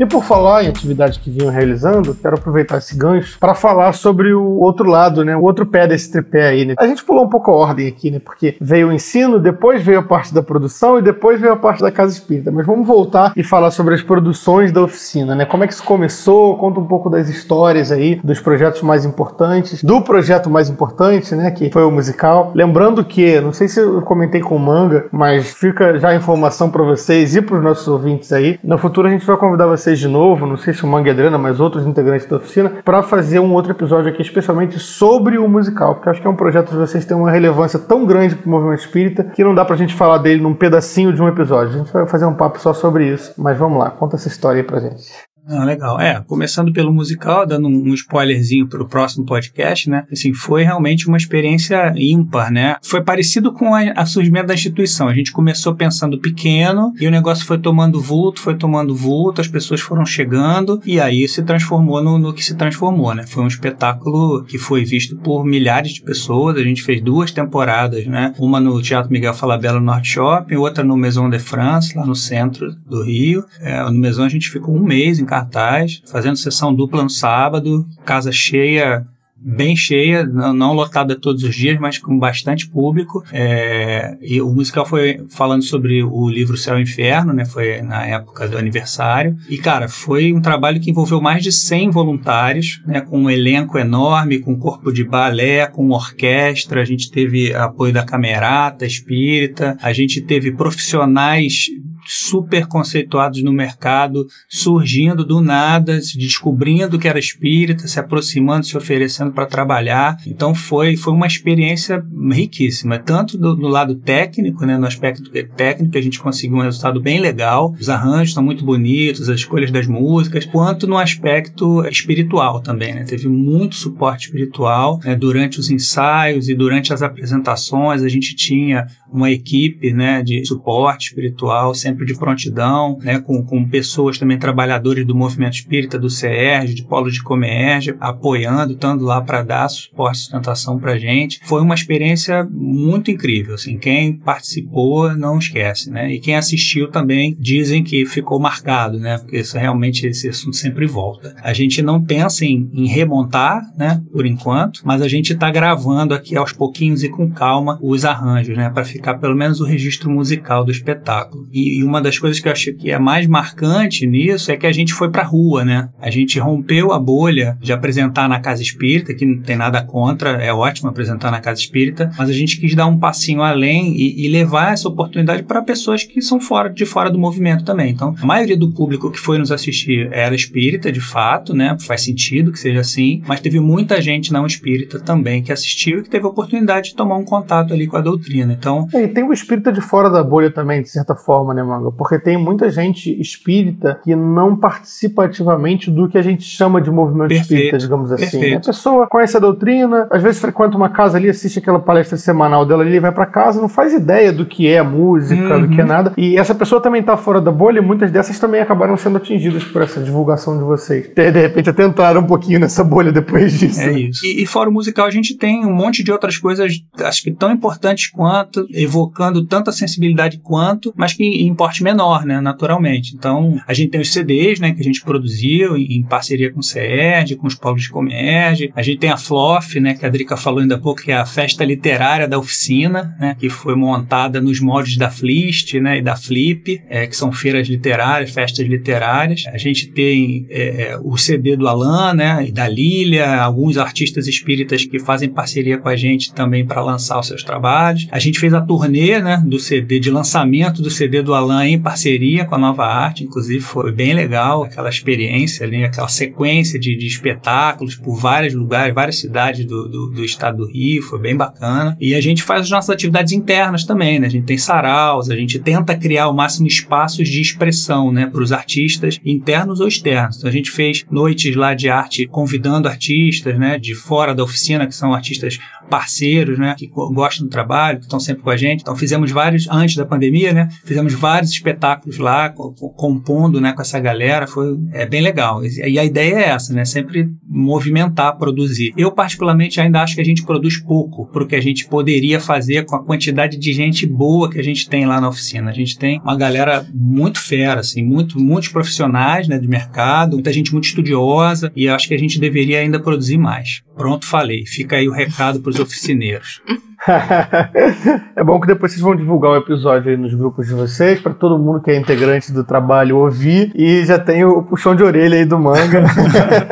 [0.00, 4.32] E por falar em atividades que vinham realizando, quero aproveitar esse gancho para falar sobre
[4.32, 5.36] o outro lado, né?
[5.36, 6.74] O outro pé desse tripé aí, né?
[6.78, 8.18] A gente pulou um pouco a ordem aqui, né?
[8.18, 11.82] Porque veio o ensino, depois veio a parte da produção e depois veio a parte
[11.82, 12.50] da casa espírita.
[12.50, 15.44] Mas vamos voltar e falar sobre as produções da oficina, né?
[15.44, 16.56] Como é que isso começou?
[16.56, 21.50] Conta um pouco das histórias aí, dos projetos mais importantes, do projeto mais importante, né?
[21.50, 22.52] Que foi o musical.
[22.54, 26.70] Lembrando que, não sei se eu comentei com o Manga, mas fica já a informação
[26.70, 28.58] para vocês e para os nossos ouvintes aí.
[28.64, 31.10] No futuro a gente vai convidar vocês vocês de novo, não sei se o Manga
[31.10, 35.48] Adriana, mas outros integrantes da oficina, para fazer um outro episódio aqui especialmente sobre o
[35.48, 38.46] musical, porque acho que é um projeto de vocês tem uma relevância tão grande para
[38.46, 41.28] o movimento espírita que não dá para a gente falar dele num pedacinho de um
[41.28, 41.74] episódio.
[41.74, 44.60] A gente vai fazer um papo só sobre isso, mas vamos lá, conta essa história
[44.60, 45.10] aí pra gente.
[45.46, 46.00] Ah, legal.
[46.00, 50.04] É, começando pelo musical, dando um spoilerzinho para o próximo podcast, né?
[50.10, 52.76] Assim, foi realmente uma experiência ímpar, né?
[52.82, 55.08] Foi parecido com a, a, surgimento da instituição.
[55.08, 59.48] A gente começou pensando pequeno e o negócio foi tomando vulto, foi tomando vulto, as
[59.48, 63.26] pessoas foram chegando e aí se transformou no, no que se transformou, né?
[63.26, 66.56] Foi um espetáculo que foi visto por milhares de pessoas.
[66.56, 68.34] A gente fez duas temporadas, né?
[68.38, 72.14] Uma no Teatro Miguel Falabella no Norte Shopping, outra no Maison de France, lá no
[72.14, 73.44] centro do Rio.
[73.60, 77.86] É, no Maison a gente ficou um mês em cartaz, fazendo sessão dupla no sábado,
[78.04, 79.06] casa cheia
[79.40, 83.24] bem cheia, não, lotada todos os dias, mas com bastante público.
[83.32, 87.44] É, e o musical foi falando sobre o livro Céu e Inferno, né?
[87.46, 89.36] Foi na época do aniversário.
[89.48, 93.00] E, cara, foi um trabalho que envolveu mais de 100 voluntários, né?
[93.00, 96.82] Com um elenco enorme, com corpo de balé, com orquestra.
[96.82, 101.68] A gente teve apoio da Camerata Espírita, a gente teve profissionais
[102.10, 108.76] super conceituados no mercado, surgindo do nada, se descobrindo que era espírita, se aproximando, se
[108.76, 110.16] oferecendo para trabalhar.
[110.26, 115.96] Então foi, foi uma experiência riquíssima, tanto do, do, lado técnico, né, no aspecto técnico,
[115.96, 119.86] a gente conseguiu um resultado bem legal, os arranjos são muito bonitos, as escolhas das
[119.86, 122.94] músicas, quanto no aspecto espiritual também.
[122.94, 123.04] Né?
[123.04, 128.02] Teve muito suporte espiritual né, durante os ensaios e durante as apresentações.
[128.02, 133.68] A gente tinha uma equipe né, de suporte espiritual, sempre de prontidão, né, com, com
[133.68, 139.20] pessoas também trabalhadores do movimento espírita, do CERJ, de Polo de Comerge, apoiando, estando lá
[139.20, 141.40] para dar suporte e sustentação para gente.
[141.44, 143.54] Foi uma experiência muito incrível.
[143.54, 146.12] Assim, quem participou não esquece, né?
[146.12, 149.18] E quem assistiu também dizem que ficou marcado, né?
[149.18, 151.34] Porque isso realmente esse assunto sempre volta.
[151.42, 154.02] A gente não pensa em, em remontar, né?
[154.12, 158.56] Por enquanto, mas a gente está gravando aqui aos pouquinhos e com calma os arranjos,
[158.56, 158.70] né?
[158.70, 161.48] Para ficar pelo menos o registro musical do espetáculo.
[161.52, 164.66] E, e, uma das coisas que eu acho que é mais marcante nisso é que
[164.66, 165.88] a gente foi pra rua, né?
[166.00, 170.30] A gente rompeu a bolha de apresentar na Casa Espírita, que não tem nada contra,
[170.42, 174.26] é ótimo apresentar na Casa Espírita, mas a gente quis dar um passinho além e,
[174.26, 177.90] e levar essa oportunidade para pessoas que são fora de fora do movimento também.
[177.90, 181.76] Então, a maioria do público que foi nos assistir era espírita, de fato, né?
[181.80, 186.02] Faz sentido que seja assim, mas teve muita gente não espírita também que assistiu e
[186.02, 188.52] que teve a oportunidade de tomar um contato ali com a doutrina.
[188.52, 191.90] Então, e tem o espírita de fora da bolha também, de certa forma, né, Manga?
[191.90, 196.90] Porque tem muita gente espírita que não participa ativamente do que a gente chama de
[196.90, 198.40] movimento perfeito, espírita, digamos assim.
[198.40, 198.56] Né?
[198.56, 202.66] A pessoa conhece a doutrina, às vezes frequenta uma casa ali, assiste aquela palestra semanal
[202.66, 205.62] dela ali, vai para casa, não faz ideia do que é música, uhum.
[205.62, 205.88] do que é uhum.
[205.88, 206.12] nada.
[206.16, 209.64] E essa pessoa também tá fora da bolha e muitas dessas também acabaram sendo atingidas
[209.64, 211.08] por essa divulgação de vocês.
[211.14, 213.80] De, de repente até entraram um pouquinho nessa bolha depois disso.
[213.80, 214.24] É isso.
[214.24, 217.30] E, e fora o musical, a gente tem um monte de outras coisas, acho que
[217.30, 223.14] tão importantes quanto evocando tanta sensibilidade quanto, mas que em porte menor, né, naturalmente.
[223.14, 226.60] Então, a gente tem os CDs, né, que a gente produziu em, em parceria com
[226.60, 228.72] o CERD, com os povos de Comerge.
[228.74, 231.16] A gente tem a FLOF, né, que a Drica falou ainda há pouco, que é
[231.16, 236.02] a festa literária da oficina, né, que foi montada nos moldes da Flist, né, e
[236.02, 239.44] da Flip, é, que são feiras literárias, festas literárias.
[239.52, 244.26] A gente tem é, é o CD do Alan, né, e da Lilia, alguns artistas
[244.26, 248.08] espíritas que fazem parceria com a gente também para lançar os seus trabalhos.
[248.10, 251.80] A gente fez a turnê né, do CD, de lançamento do CD do Alan em
[251.80, 256.96] parceria com a Nova Arte, inclusive foi bem legal aquela experiência ali, aquela sequência de,
[256.96, 261.36] de espetáculos por vários lugares, várias cidades do, do, do, estado do Rio, foi bem
[261.36, 261.96] bacana.
[262.00, 264.26] E a gente faz as nossas atividades internas também, né?
[264.26, 268.42] A gente tem saraus, a gente tenta criar o máximo espaços de expressão, né, para
[268.42, 270.36] os artistas internos ou externos.
[270.36, 274.86] Então a gente fez noites lá de arte convidando artistas, né, de fora da oficina,
[274.86, 275.58] que são artistas
[275.90, 278.80] parceiros, né, que gostam do trabalho, que estão sempre com a gente.
[278.80, 282.48] Então fizemos vários, antes da pandemia, né, fizemos vários espetáculos lá,
[282.96, 285.62] compondo, né, com essa galera, foi é bem legal.
[285.64, 288.92] E a ideia é essa, né, sempre movimentar, produzir.
[288.96, 292.38] Eu particularmente ainda acho que a gente produz pouco para o que a gente poderia
[292.38, 295.70] fazer com a quantidade de gente boa que a gente tem lá na oficina.
[295.70, 300.52] A gente tem uma galera muito fera, assim, muito, muitos profissionais, né, de mercado, muita
[300.52, 303.82] gente muito estudiosa e acho que a gente deveria ainda produzir mais.
[303.96, 304.64] Pronto, falei.
[304.66, 306.62] Fica aí o recado para os oficineiros.
[308.36, 311.32] é bom que depois vocês vão divulgar o episódio aí nos grupos de vocês, para
[311.32, 315.36] todo mundo que é integrante do trabalho ouvir e já tem o puxão de orelha
[315.36, 316.04] aí do manga.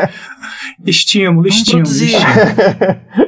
[0.84, 1.88] estímulo, estímulo.
[1.88, 2.28] estímulo.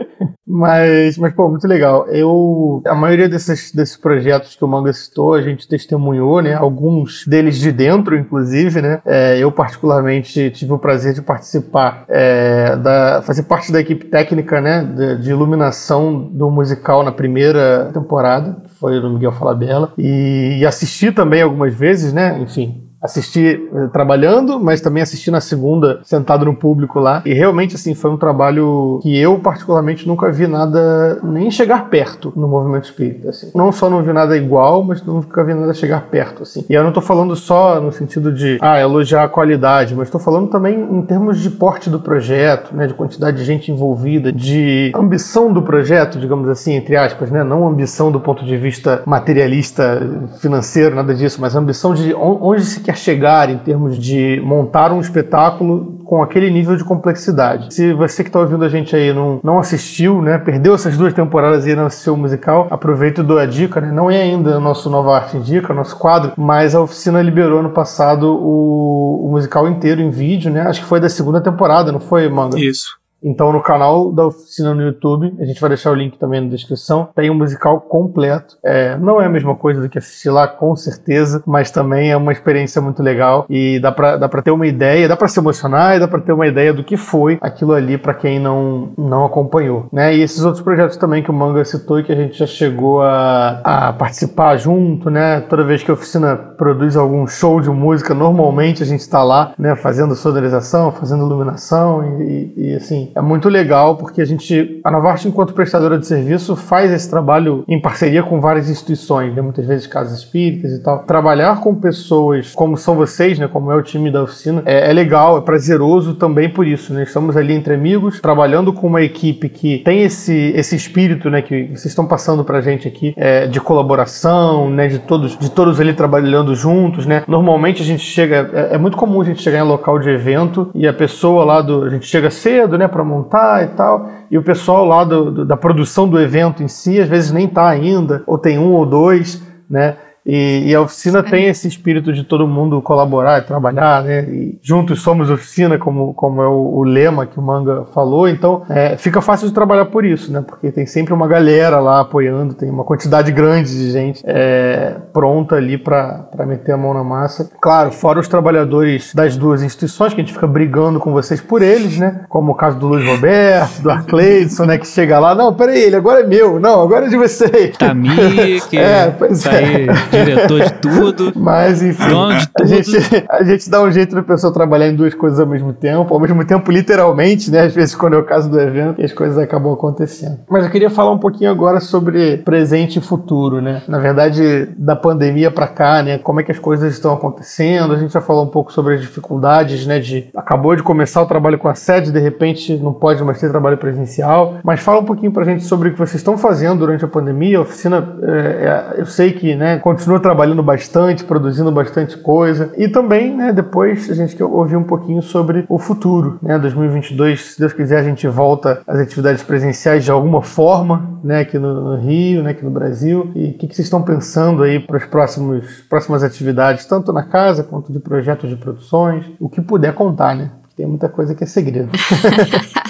[0.51, 2.09] Mas, mas, pô, muito legal.
[2.09, 6.55] Eu, a maioria desses, desses projetos que o Manga citou, a gente testemunhou, né?
[6.55, 9.01] Alguns deles de dentro, inclusive, né?
[9.07, 14.61] É, eu, particularmente, tive o prazer de participar, é, da, fazer parte da equipe técnica,
[14.61, 14.83] né?
[14.83, 19.93] De, de, iluminação do musical na primeira temporada, que foi do Miguel Falabella.
[19.97, 22.41] E, e assisti também algumas vezes, né?
[22.41, 27.23] Enfim, assisti eh, trabalhando, mas também assisti na segunda sentado no público lá.
[27.25, 32.33] E realmente, assim, foi um trabalho que eu, particularmente, nunca vi nada nem chegar perto
[32.37, 33.31] no movimento espírita.
[33.31, 33.51] Assim.
[33.55, 36.43] Não só não vi nada igual, mas nunca vi nada chegar perto.
[36.43, 36.65] Assim.
[36.69, 40.21] E eu não tô falando só no sentido de ah, elogiar a qualidade, mas estou
[40.21, 44.93] falando também em termos de porte do projeto, né, de quantidade de gente envolvida, de
[44.95, 50.01] ambição do projeto, digamos assim, entre aspas, né, não ambição do ponto de vista materialista,
[50.41, 55.01] financeiro, nada disso, mas ambição de onde se quer chegar em termos de montar um
[55.01, 57.73] espetáculo com aquele nível de complexidade.
[57.73, 61.15] Se você que está ouvindo a gente aí não, não assistiu, né, perdeu essas duas
[61.15, 63.93] temporadas e não assistiu o musical, aproveita e dou a dica, né?
[63.93, 67.71] Não é ainda o nosso Nova Arte Indica, nosso quadro, mas a oficina liberou no
[67.71, 70.63] passado o, o musical inteiro em vídeo, né?
[70.63, 72.59] Acho que foi da segunda temporada, não foi, Manga?
[72.59, 73.00] Isso.
[73.23, 76.49] Então, no canal da oficina no YouTube, a gente vai deixar o link também na
[76.49, 78.57] descrição, tem um musical completo.
[78.65, 82.17] É, não é a mesma coisa do que assistir lá, com certeza, mas também é
[82.17, 85.39] uma experiência muito legal e dá pra, dá pra ter uma ideia, dá pra se
[85.39, 88.93] emocionar e dá pra ter uma ideia do que foi aquilo ali para quem não,
[88.97, 89.87] não acompanhou.
[89.93, 90.17] Né?
[90.17, 93.03] E esses outros projetos também que o Manga citou e que a gente já chegou
[93.03, 95.41] a, a participar junto, né?
[95.41, 99.53] Toda vez que a oficina produz algum show de música, normalmente a gente está lá,
[99.59, 104.81] né, fazendo sonorização, fazendo iluminação e, e, e assim, é muito legal porque a gente,
[104.85, 109.43] a Novarte, enquanto prestadora de serviço, faz esse trabalho em parceria com várias instituições, né?
[109.43, 111.01] muitas vezes casas espíritas e tal.
[111.01, 113.49] Trabalhar com pessoas como são vocês, né?
[113.49, 116.93] como é o time da oficina, é, é legal, é prazeroso também por isso.
[116.93, 117.03] Né?
[117.03, 121.67] Estamos ali entre amigos, trabalhando com uma equipe que tem esse, esse espírito né, que
[121.69, 125.93] vocês estão passando pra gente aqui, é, de colaboração, né, de, todos, de todos ali
[125.93, 127.07] trabalhando juntos.
[127.07, 127.23] Né?
[127.27, 130.71] Normalmente a gente chega, é, é muito comum a gente chegar em local de evento
[130.75, 131.85] e a pessoa lá do.
[131.85, 132.89] A gente chega cedo, né?
[133.01, 136.69] Para montar e tal, e o pessoal lá do, do, da produção do evento em
[136.69, 139.97] si, às vezes nem está ainda, ou tem um ou dois, né?
[140.25, 144.23] E, e, a oficina tem esse espírito de todo mundo colaborar e trabalhar, né?
[144.25, 148.29] E juntos somos oficina, como, como é o, o lema que o Manga falou.
[148.29, 150.45] Então, é, fica fácil de trabalhar por isso, né?
[150.47, 155.57] Porque tem sempre uma galera lá apoiando, tem uma quantidade grande de gente é, pronta
[155.57, 157.51] ali para meter a mão na massa.
[157.61, 161.63] Claro, fora os trabalhadores das duas instituições, que a gente fica brigando com vocês por
[161.63, 162.25] eles, né?
[162.29, 164.77] Como o caso do Luiz Roberto, do Arcleidson, né?
[164.77, 167.77] Que chega lá, não, peraí, ele agora é meu, não, agora é de vocês.
[167.79, 171.33] Tamir, que é, pois tá é diretor de tudo.
[171.37, 172.63] Mas, enfim, dono de tudo.
[172.63, 175.73] A, gente, a gente dá um jeito da pessoa trabalhar em duas coisas ao mesmo
[175.73, 177.63] tempo, ao mesmo tempo, literalmente, né?
[177.63, 180.41] Às vezes, quando é o caso do evento, as coisas acabam acontecendo.
[180.49, 183.83] Mas eu queria falar um pouquinho agora sobre presente e futuro, né?
[183.89, 186.19] Na verdade, da pandemia para cá, né?
[186.19, 187.95] Como é que as coisas estão acontecendo?
[187.95, 189.99] A gente já falou um pouco sobre as dificuldades, né?
[189.99, 193.49] De acabou de começar o trabalho com a sede, de repente não pode mais ter
[193.51, 194.59] trabalho presencial.
[194.63, 197.59] Mas fala um pouquinho pra gente sobre o que vocês estão fazendo durante a pandemia.
[197.59, 199.79] A oficina, é, é, eu sei que, né?
[200.01, 202.73] Continua trabalhando bastante, produzindo bastante coisa.
[202.79, 206.59] E também, né, depois a gente quer ouvir um pouquinho sobre o futuro, né?
[206.59, 211.59] 2022, se Deus quiser, a gente volta às atividades presenciais de alguma forma, né, aqui
[211.59, 213.31] no, no Rio, né, aqui no Brasil.
[213.35, 217.63] E o que, que vocês estão pensando aí para as próximas atividades, tanto na casa
[217.63, 220.51] quanto de projetos de produções, o que puder contar, né?
[220.75, 221.91] Tem muita coisa que é segredo.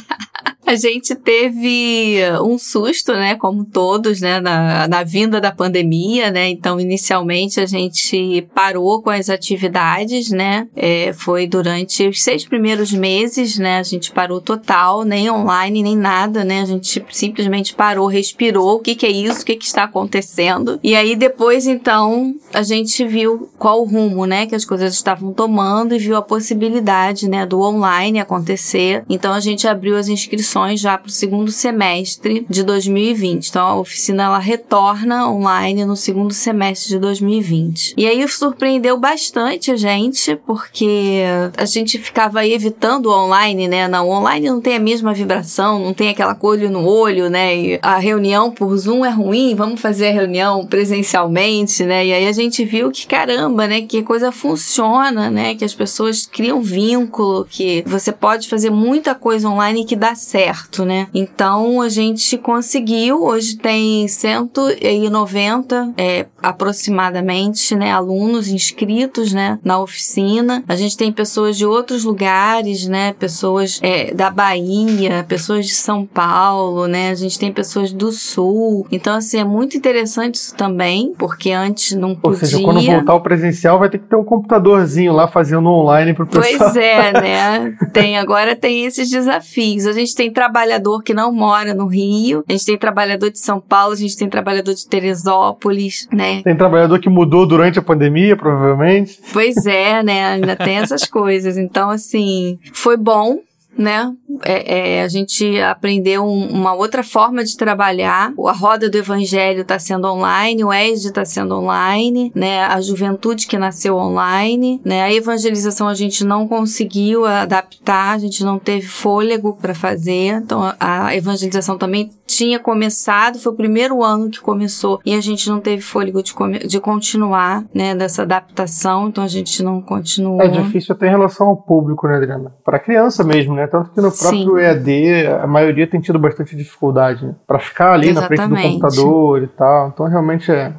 [0.71, 6.49] A gente teve um susto, né, como todos, né, na, na vinda da pandemia, né,
[6.49, 12.93] então inicialmente a gente parou com as atividades, né, é, foi durante os seis primeiros
[12.93, 18.07] meses, né, a gente parou total, nem online, nem nada, né, a gente simplesmente parou,
[18.07, 22.33] respirou, o que que é isso, o que que está acontecendo, e aí depois, então,
[22.55, 26.23] a gente viu qual o rumo, né, que as coisas estavam tomando e viu a
[26.23, 31.13] possibilidade, né, do online acontecer, então a gente abriu as inscrições inscrições já para o
[31.13, 33.49] segundo semestre de 2020.
[33.49, 37.95] Então a oficina ela retorna online no segundo semestre de 2020.
[37.97, 41.23] E aí surpreendeu bastante a gente, porque
[41.57, 43.89] a gente ficava evitando o online, né?
[43.89, 47.57] Não, o online não tem a mesma vibração, não tem aquela olho no olho, né?
[47.57, 52.07] E a reunião por Zoom é ruim, vamos fazer a reunião presencialmente, né?
[52.07, 53.83] E aí a gente viu que caramba, né?
[53.83, 55.55] Que coisa funciona, né?
[55.55, 60.50] Que as pessoas criam vínculo, que você pode fazer muita coisa online que dá certo
[60.85, 61.09] né?
[61.15, 70.65] Então a gente conseguiu, hoje tem 190 é, aproximadamente, né, alunos inscritos, né, na oficina.
[70.69, 76.07] A gente tem pessoas de outros lugares, né, pessoas é, da Bahia, pessoas de São
[76.07, 78.87] Paulo, né, a gente tem pessoas do Sul.
[78.91, 82.31] Então, assim, é muito interessante isso também, porque antes não podia.
[82.31, 86.15] Ou seja, quando voltar o presencial vai ter que ter um computadorzinho lá fazendo online
[86.15, 86.73] pro pessoal.
[86.73, 87.77] Pois é, né?
[87.93, 89.87] Tem, agora tem esses desafios.
[89.87, 93.61] A gente tem trabalhador que não mora no Rio, a gente tem trabalhador de São
[93.61, 96.41] Paulo, a gente tem trabalhador de Teresópolis, né?
[96.43, 99.21] Tem trabalhador que mudou durante a pandemia, provavelmente.
[99.35, 100.25] Pois é, né?
[100.25, 101.59] Ainda tem essas coisas.
[101.59, 103.41] Então, assim, foi bom,
[103.77, 104.13] né?
[104.43, 108.33] É, é, a gente aprendeu um, uma outra forma de trabalhar.
[108.47, 112.65] A roda do evangelho está sendo online, o ESD está sendo online, né?
[112.65, 115.03] A juventude que nasceu online, né?
[115.03, 120.35] A evangelização a gente não conseguiu adaptar, a gente não teve fôlego para fazer.
[120.43, 125.51] Então a evangelização também tinha começado, foi o primeiro ano que começou e a gente
[125.51, 126.33] não teve fôlego de,
[126.67, 127.95] de continuar, né?
[127.95, 130.41] Dessa adaptação, então a gente não continuou.
[130.41, 132.51] É difícil até em relação ao público, né, Adriana?
[132.65, 133.67] Para criança mesmo, né?
[133.67, 134.59] Tanto que no próprio Sim.
[134.59, 137.35] EAD a maioria tem tido bastante dificuldade né?
[137.47, 138.41] para ficar ali Exatamente.
[138.41, 139.89] na frente do computador e tal.
[139.89, 140.73] Então realmente é,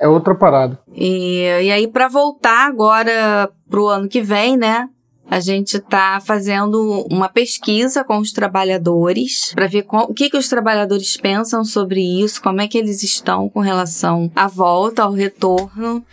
[0.00, 0.80] é outra parada.
[0.92, 4.88] E, e aí, para voltar agora pro ano que vem, né?
[5.30, 10.36] A gente está fazendo uma pesquisa com os trabalhadores para ver qual, o que, que
[10.36, 15.12] os trabalhadores pensam sobre isso, como é que eles estão com relação à volta, ao
[15.12, 16.04] retorno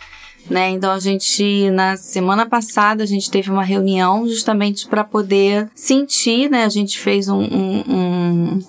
[0.49, 0.69] né?
[0.69, 6.49] Então a gente na semana passada a gente teve uma reunião justamente para poder sentir,
[6.49, 6.65] né?
[6.65, 8.20] A gente fez um, um, um,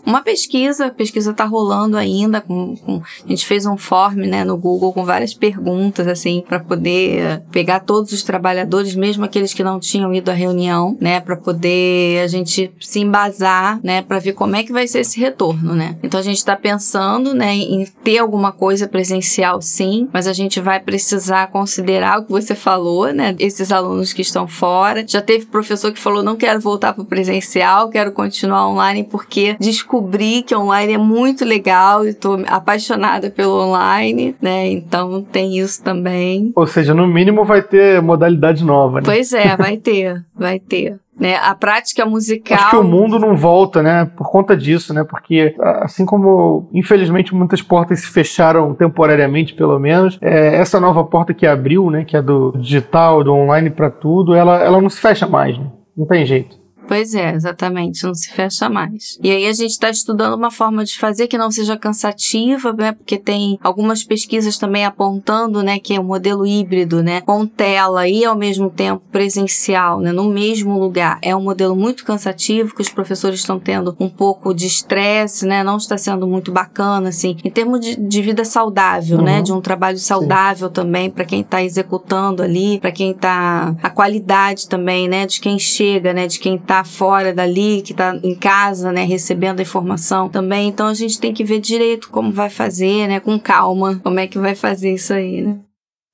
[0.05, 4.45] uma pesquisa, a pesquisa está rolando ainda, com, com, a gente fez um form, né,
[4.45, 9.65] no Google com várias perguntas assim para poder pegar todos os trabalhadores, mesmo aqueles que
[9.65, 14.33] não tinham ido à reunião, né, para poder a gente se embasar, né, para ver
[14.33, 15.97] como é que vai ser esse retorno, né?
[16.03, 20.61] Então a gente está pensando, né, em ter alguma coisa presencial, sim, mas a gente
[20.61, 23.35] vai precisar considerar o que você falou, né?
[23.39, 25.05] Esses alunos que estão fora.
[25.07, 29.52] Já teve professor que falou: não quero voltar para o presencial, quero continuar online porque
[29.59, 34.71] descobri que online é muito legal e estou apaixonada pelo online, né?
[34.71, 36.53] Então tem isso também.
[36.55, 39.03] Ou seja, no mínimo vai ter modalidade nova, né?
[39.05, 40.99] Pois é, vai ter, vai ter.
[41.19, 42.59] Né, a prática musical.
[42.59, 44.11] Acho que o mundo não volta, né?
[44.17, 45.05] Por conta disso, né?
[45.05, 51.35] Porque assim como infelizmente muitas portas se fecharam temporariamente, pelo menos, é, essa nova porta
[51.35, 52.05] que abriu, né?
[52.05, 55.67] Que é do digital, do online para tudo, ela, ela não se fecha mais, né?
[55.97, 56.62] Não tem jeito.
[56.87, 59.19] Pois é, exatamente, não se fecha mais.
[59.23, 62.93] E aí a gente está estudando uma forma de fazer que não seja cansativa, né?
[62.93, 67.47] Porque tem algumas pesquisas também apontando, né, que é o um modelo híbrido, né, com
[67.47, 71.19] tela e ao mesmo tempo presencial, né, no mesmo lugar.
[71.23, 75.63] É um modelo muito cansativo que os professores estão tendo um pouco de estresse, né?
[75.63, 79.37] Não está sendo muito bacana, assim, em termos de, de vida saudável, né, uhum.
[79.39, 79.43] né?
[79.43, 80.75] De um trabalho saudável Sim.
[80.75, 85.27] também para quem está executando ali, para quem está a qualidade também, né?
[85.27, 86.27] De quem chega, né?
[86.27, 90.69] De quem está está fora dali, que está em casa, né, recebendo a informação também.
[90.69, 94.27] Então a gente tem que ver direito como vai fazer, né, com calma, como é
[94.27, 95.59] que vai fazer isso aí, né?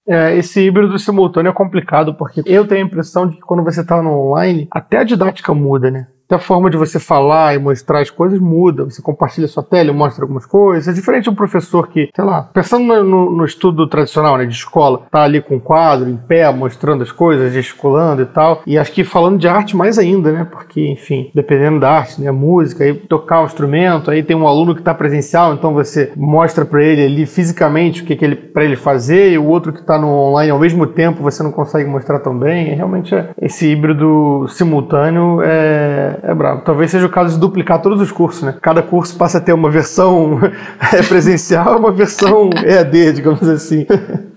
[0.06, 3.82] É, esse híbrido simultâneo é complicado porque eu tenho a impressão de que quando você
[3.82, 6.09] está no online, até a didática muda, né?
[6.29, 8.85] Até a forma de você falar e mostrar as coisas muda.
[8.85, 10.87] Você compartilha sua tela, mostra algumas coisas.
[10.87, 14.53] É diferente de um professor que, sei lá, pensando no, no estudo tradicional, né, de
[14.53, 18.61] escola, tá ali com um quadro, em pé, mostrando as coisas, gesticulando e tal.
[18.66, 20.47] E acho que falando de arte mais ainda, né?
[20.51, 24.74] Porque, enfim, dependendo da arte, né, música, aí tocar um instrumento, aí tem um aluno
[24.74, 28.64] que está presencial, então você mostra para ele ali fisicamente o que, que ele para
[28.64, 31.89] ele fazer, e o outro que está no online ao mesmo tempo você não consegue
[31.89, 32.74] mostrar tão bem.
[32.74, 36.62] realmente é, esse híbrido simultâneo é é brabo.
[36.62, 38.54] Talvez seja o caso de duplicar todos os cursos, né?
[38.60, 40.38] Cada curso passa a ter uma versão
[40.92, 43.86] é, presencial e uma versão EAD, digamos assim.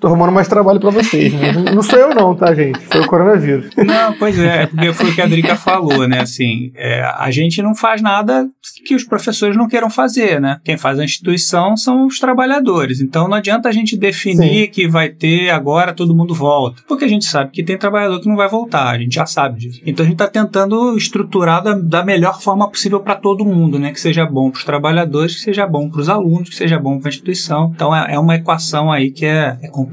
[0.02, 1.52] Tô arrumando mais trabalho para vocês, né?
[1.54, 2.80] Não sou eu não, tá, gente?
[2.80, 3.70] Foi o coronavírus.
[3.78, 6.22] Não, pois é, porque foi o que a Drica falou, né?
[6.22, 8.50] Assim, é, a gente não faz nada
[8.84, 10.60] que os professores não queiram fazer, né?
[10.64, 13.00] Quem faz a instituição são os trabalhadores.
[13.00, 14.72] Então não adianta a gente definir Sim.
[14.72, 18.28] que vai ter agora todo mundo volta, porque a gente sabe que tem trabalhador que
[18.28, 19.82] não vai voltar, a gente já sabe disso.
[19.86, 23.92] Então a gente está tentando estruturar da, da melhor forma possível para todo mundo, né?
[23.92, 26.98] Que seja bom para os trabalhadores, que seja bom para os alunos, que seja bom
[26.98, 27.72] para a instituição.
[27.76, 29.91] Então é, é uma equação aí que é, é complicada,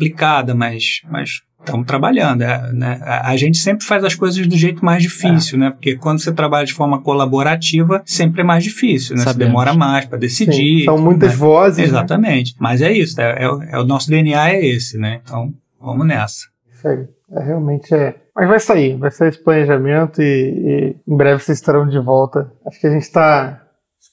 [0.55, 2.43] mas, mas estamos trabalhando.
[2.43, 3.01] É, né?
[3.05, 5.61] A gente sempre faz as coisas do jeito mais difícil, é.
[5.61, 5.71] né?
[5.71, 9.23] Porque quando você trabalha de forma colaborativa, sempre é mais difícil, né?
[9.23, 10.81] Você demora mais para decidir.
[10.81, 11.37] Sim, são muitas né?
[11.37, 11.85] vozes.
[11.85, 12.53] Exatamente.
[12.53, 12.59] Né?
[12.61, 15.21] Mas é isso, é, é, é, o nosso DNA é esse, né?
[15.25, 16.47] Então, vamos nessa.
[16.73, 17.07] Isso aí.
[17.31, 18.15] É, realmente é.
[18.35, 22.51] Mas vai sair, vai sair esse planejamento e, e em breve vocês estarão de volta.
[22.65, 23.68] Acho que a gente está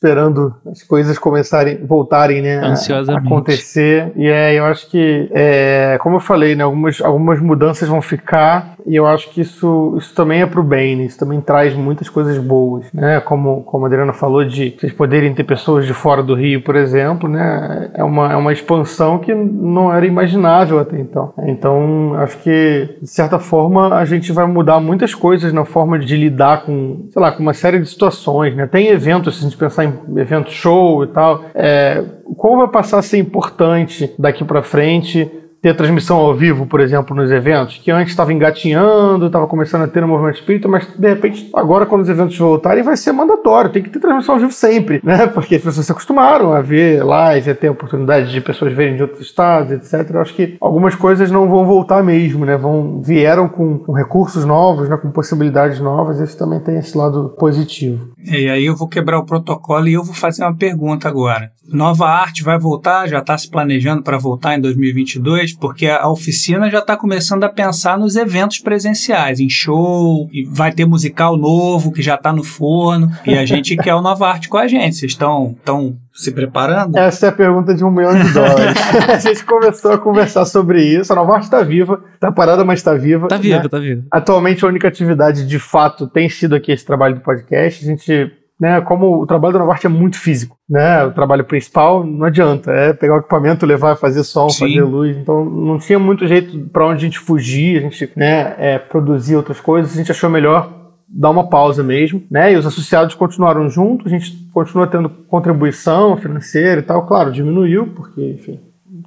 [0.06, 4.12] esperando as coisas começarem, voltarem, né, a acontecer.
[4.16, 8.76] E é, eu acho que, é, como eu falei, né, algumas, algumas mudanças vão ficar
[8.86, 11.06] e eu acho que isso, isso também é para o bem, né?
[11.06, 13.20] isso também traz muitas coisas boas, né?
[13.22, 16.76] Como, como a Adriana falou de vocês poderem ter pessoas de fora do Rio, por
[16.76, 17.90] exemplo, né?
[17.96, 21.34] É uma, é uma expansão que não era imaginável até então.
[21.48, 26.16] Então, acho que de certa forma a gente vai mudar muitas coisas na forma de
[26.16, 28.68] lidar com, sei lá, com uma série de situações, né?
[28.68, 32.04] Tem eventos, se a gente pensar em evento show e tal, é,
[32.38, 35.32] qual vai passar a ser importante daqui para frente?
[35.66, 39.88] Ter transmissão ao vivo, por exemplo, nos eventos, que antes estava engatinhando, estava começando a
[39.88, 43.72] ter um movimento espírita, mas de repente, agora quando os eventos voltarem, vai ser mandatório,
[43.72, 45.26] tem que ter transmissão ao vivo sempre, né?
[45.34, 49.02] Porque as pessoas se acostumaram a ver live, a ter oportunidade de pessoas verem de
[49.02, 50.08] outros estados, etc.
[50.14, 52.56] Eu acho que algumas coisas não vão voltar mesmo, né?
[52.56, 54.98] Vão, vieram com, com recursos novos, né?
[54.98, 58.12] com possibilidades novas, isso também tem esse lado positivo.
[58.24, 61.50] E aí eu vou quebrar o protocolo e eu vou fazer uma pergunta agora.
[61.68, 66.70] Nova Arte vai voltar, já está se planejando para voltar em 2022, porque a oficina
[66.70, 71.92] já está começando a pensar nos eventos presenciais, em show, e vai ter musical novo
[71.92, 74.96] que já está no forno, e a gente quer o Nova Arte com a gente.
[74.96, 76.98] Vocês estão tão se preparando?
[76.98, 78.78] Essa é a pergunta de um milhão de dólares.
[79.10, 81.12] a gente começou a conversar sobre isso.
[81.12, 83.28] A Nova Arte está viva, está parada, mas está viva.
[83.28, 83.70] Tá viva, né?
[83.70, 84.04] tá viva.
[84.12, 87.84] Atualmente a única atividade de fato tem sido aqui esse trabalho do podcast.
[87.84, 92.06] A gente né, como o trabalho da Novarte é muito físico, né, o trabalho principal
[92.06, 94.68] não adianta, é pegar o equipamento, levar, fazer som, Sim.
[94.68, 98.56] fazer luz, então não tinha muito jeito para onde a gente fugir, a gente, né,
[98.58, 100.74] é, produzir outras coisas, a gente achou melhor
[101.08, 106.18] dar uma pausa mesmo, né, e os associados continuaram juntos, a gente continua tendo contribuição
[106.18, 108.60] financeira e tal, claro, diminuiu, porque, enfim,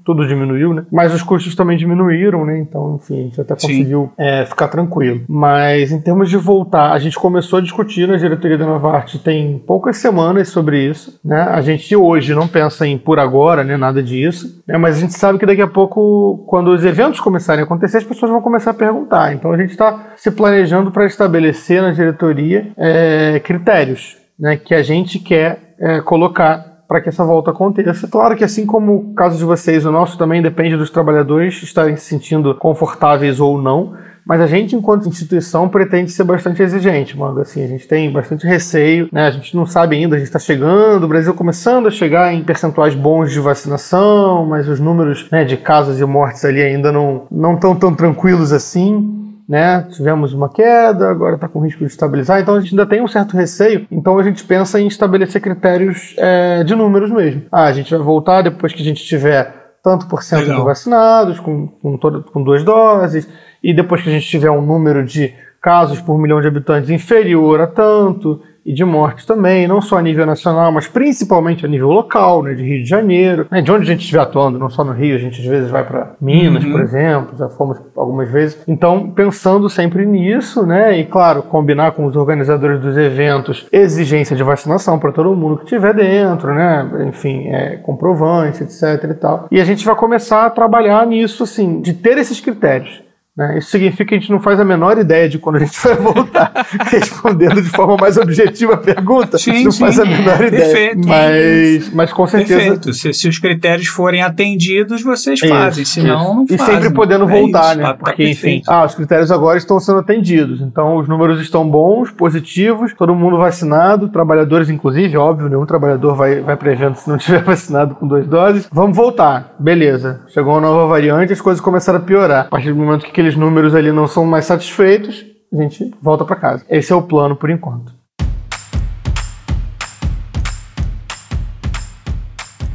[0.08, 0.86] tudo diminuiu, né?
[0.90, 2.58] Mas os custos também diminuíram, né?
[2.58, 5.20] Então, enfim, a gente até conseguiu é, ficar tranquilo.
[5.28, 9.58] Mas em termos de voltar, a gente começou a discutir na diretoria da Novarte tem
[9.58, 11.42] poucas semanas sobre isso, né?
[11.42, 13.76] A gente hoje não pensa em por agora, né?
[13.76, 14.78] Nada disso, né?
[14.78, 18.04] Mas a gente sabe que daqui a pouco, quando os eventos começarem a acontecer, as
[18.04, 19.34] pessoas vão começar a perguntar.
[19.34, 24.56] Então a gente está se planejando para estabelecer na diretoria é, critérios, né?
[24.56, 28.08] Que a gente quer é, colocar para que essa volta aconteça.
[28.08, 31.96] Claro que assim como o caso de vocês, o nosso também depende dos trabalhadores estarem
[31.96, 33.94] se sentindo confortáveis ou não.
[34.24, 37.40] Mas a gente, enquanto instituição, pretende ser bastante exigente, mano.
[37.40, 39.26] Assim, a gente tem bastante receio, né?
[39.26, 42.42] A gente não sabe ainda, a gente está chegando, o Brasil começando a chegar em
[42.42, 47.54] percentuais bons de vacinação, mas os números né, de casos e mortes ali ainda não
[47.54, 49.86] estão tão tranquilos assim né?
[49.90, 53.08] Tivemos uma queda, agora está com risco de estabilizar, então a gente ainda tem um
[53.08, 53.86] certo receio.
[53.90, 57.44] Então a gente pensa em estabelecer critérios é, de números mesmo.
[57.50, 61.40] Ah, a gente vai voltar depois que a gente tiver tanto por cento de vacinados,
[61.40, 63.26] com, com, todo, com duas doses,
[63.62, 65.32] e depois que a gente tiver um número de
[65.62, 70.02] casos por milhão de habitantes inferior a tanto, e de mortes também, não só a
[70.02, 73.84] nível nacional, mas principalmente a nível local, né, de Rio de Janeiro, né, de onde
[73.84, 76.62] a gente estiver atuando, não só no Rio, a gente às vezes vai para Minas,
[76.62, 76.72] uhum.
[76.72, 78.62] por exemplo, já fomos algumas vezes.
[78.68, 84.42] Então, pensando sempre nisso, né, e claro, combinar com os organizadores dos eventos exigência de
[84.42, 89.48] vacinação para todo mundo que estiver dentro, né, enfim, é, comprovante, etc e tal.
[89.50, 93.07] E a gente vai começar a trabalhar nisso, assim, de ter esses critérios.
[93.38, 93.56] Né?
[93.58, 95.94] Isso significa que a gente não faz a menor ideia de quando a gente vai
[95.94, 96.52] voltar.
[96.90, 100.42] Respondendo de forma mais objetiva a pergunta, sim, a gente não sim, faz a menor
[100.42, 100.64] ideia.
[100.64, 101.06] Perfeito.
[101.06, 102.58] Mas, mas com certeza.
[102.58, 102.92] Perfeito.
[102.92, 106.34] Se, se, os critérios forem atendidos, vocês fazem, isso, senão isso.
[106.34, 106.74] não fazem.
[106.74, 107.82] E sempre podendo é voltar, isso, né?
[107.84, 110.60] Tá, tá Porque, enfim, ah, os critérios agora estão sendo atendidos.
[110.60, 116.40] Então, os números estão bons, positivos, todo mundo vacinado, trabalhadores, inclusive, óbvio, nenhum trabalhador vai,
[116.40, 118.68] vai para evento se não tiver vacinado com duas doses.
[118.72, 119.54] Vamos voltar.
[119.60, 120.22] Beleza.
[120.26, 122.46] Chegou uma nova variante, as coisas começaram a piorar.
[122.46, 126.24] A partir do momento que aqueles números ali não são mais satisfeitos, a gente volta
[126.24, 126.64] para casa.
[126.68, 127.92] Esse é o plano por enquanto.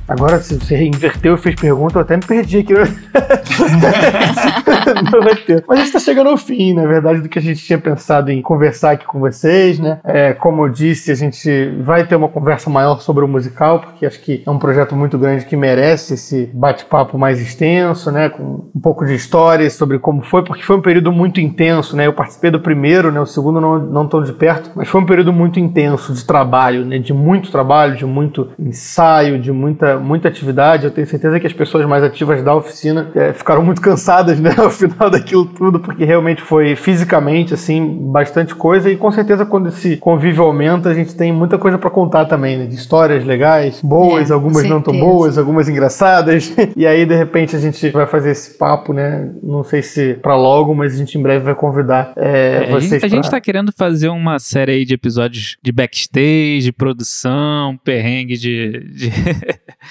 [0.07, 2.73] Agora, se você inverteu e fez pergunta, eu até me perdi aqui.
[5.11, 5.63] não vai ter.
[5.65, 8.29] Mas a gente está chegando ao fim, na verdade, do que a gente tinha pensado
[8.29, 9.99] em conversar aqui com vocês, né?
[10.03, 14.05] É, como eu disse, a gente vai ter uma conversa maior sobre o musical, porque
[14.05, 18.27] acho que é um projeto muito grande que merece esse bate-papo mais extenso, né?
[18.27, 22.07] Com um pouco de história sobre como foi, porque foi um período muito intenso, né?
[22.07, 23.21] Eu participei do primeiro, né?
[23.21, 26.85] O segundo não, não tão de perto, mas foi um período muito intenso de trabalho,
[26.85, 26.99] né?
[26.99, 30.85] De muito trabalho, de muito ensaio, de muita muita, atividade.
[30.85, 34.53] Eu tenho certeza que as pessoas mais ativas da oficina é, ficaram muito cansadas, né,
[34.57, 38.89] ao final daquilo tudo, porque realmente foi fisicamente, assim, bastante coisa.
[38.89, 42.57] E com certeza, quando esse convívio aumenta, a gente tem muita coisa para contar também,
[42.57, 46.53] né, de histórias legais, boas, é, algumas não tão boas, algumas engraçadas.
[46.75, 49.31] e aí, de repente, a gente vai fazer esse papo, né?
[49.41, 52.93] Não sei se para logo, mas a gente em breve vai convidar é, vocês.
[52.93, 56.71] A gente, a gente tá querendo fazer uma série aí de episódios de backstage, de
[56.71, 59.11] produção, perrengue de, de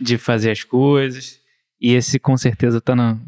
[0.00, 1.38] de fazer as coisas.
[1.80, 3.18] E esse com certeza tá no,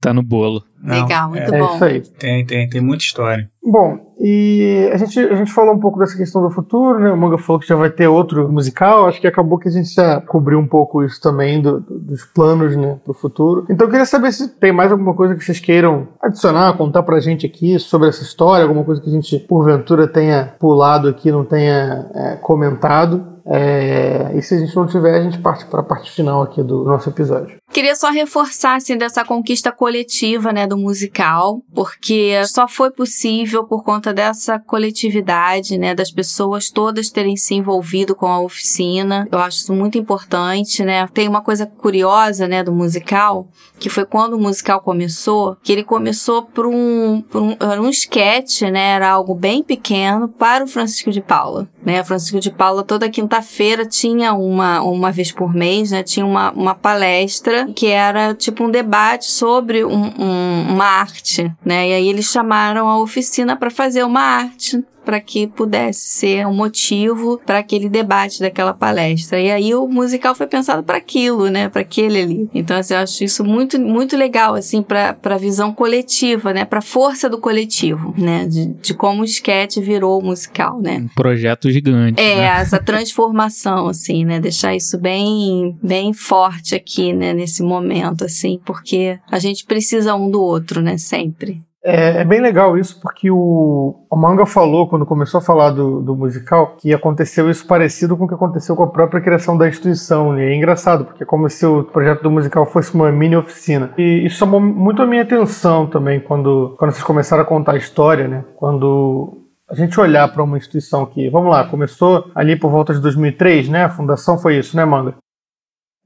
[0.00, 0.64] tá no bolo.
[0.82, 1.68] Legal, muito é, bom.
[1.68, 2.00] É isso aí.
[2.00, 3.48] Tem, tem, tem muita história.
[3.62, 7.10] Bom, e a gente, a gente falou um pouco dessa questão do futuro, né?
[7.10, 9.06] O Manga falou que já vai ter outro musical.
[9.06, 12.24] Acho que acabou que a gente já cobriu um pouco isso também do, do, dos
[12.24, 13.66] planos, né, pro futuro.
[13.68, 17.20] Então eu queria saber se tem mais alguma coisa que vocês queiram adicionar, contar pra
[17.20, 21.44] gente aqui sobre essa história, alguma coisa que a gente, porventura, tenha pulado aqui, não
[21.44, 23.29] tenha é, comentado.
[23.52, 26.62] É, e se a gente não tiver, a gente parte para a parte final aqui
[26.62, 27.58] do nosso episódio.
[27.72, 33.84] Queria só reforçar assim dessa conquista coletiva, né, do musical, porque só foi possível por
[33.84, 39.26] conta dessa coletividade, né, das pessoas todas terem se envolvido com a oficina.
[39.30, 41.06] Eu acho isso muito importante, né?
[41.08, 43.48] Tem uma coisa curiosa, né, do musical,
[43.78, 47.88] que foi quando o musical começou, que ele começou por um, por um era um
[47.88, 51.68] sketch, né, era algo bem pequeno para o Francisco de Paula.
[51.84, 52.04] né?
[52.04, 53.08] Francisco de Paula toda
[53.40, 56.02] quinta-feira tinha uma, uma vez por mês, né?
[56.02, 61.88] Tinha uma, uma palestra que era tipo um debate sobre um, um, uma arte, né?
[61.88, 66.54] E aí eles chamaram a oficina para fazer uma arte para que pudesse ser um
[66.54, 69.40] motivo para aquele debate daquela palestra.
[69.40, 72.48] E aí o musical foi pensado para aquilo, né, para aquele ali.
[72.54, 76.80] Então assim, eu acho isso muito muito legal assim para para visão coletiva, né, para
[76.80, 80.98] força do coletivo, né, de, de como o sketch virou musical, né?
[80.98, 82.22] Um projeto gigante.
[82.22, 82.44] É, né?
[82.62, 89.18] essa transformação assim, né, deixar isso bem bem forte aqui, né, nesse momento assim, porque
[89.28, 91.60] a gente precisa um do outro, né, sempre.
[91.82, 96.02] É, é, bem legal isso, porque o, o Manga falou, quando começou a falar do,
[96.02, 99.66] do, musical, que aconteceu isso parecido com o que aconteceu com a própria criação da
[99.66, 100.38] instituição.
[100.38, 103.94] E é engraçado, porque é como se o projeto do musical fosse uma mini oficina.
[103.96, 107.78] E isso chamou muito a minha atenção também, quando, quando vocês começaram a contar a
[107.78, 108.44] história, né?
[108.56, 113.00] Quando a gente olhar para uma instituição que, vamos lá, começou ali por volta de
[113.00, 113.84] 2003, né?
[113.84, 115.14] A fundação foi isso, né, Manga?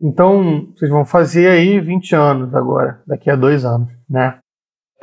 [0.01, 4.39] Então, vocês vão fazer aí 20 anos agora, daqui a dois anos, né?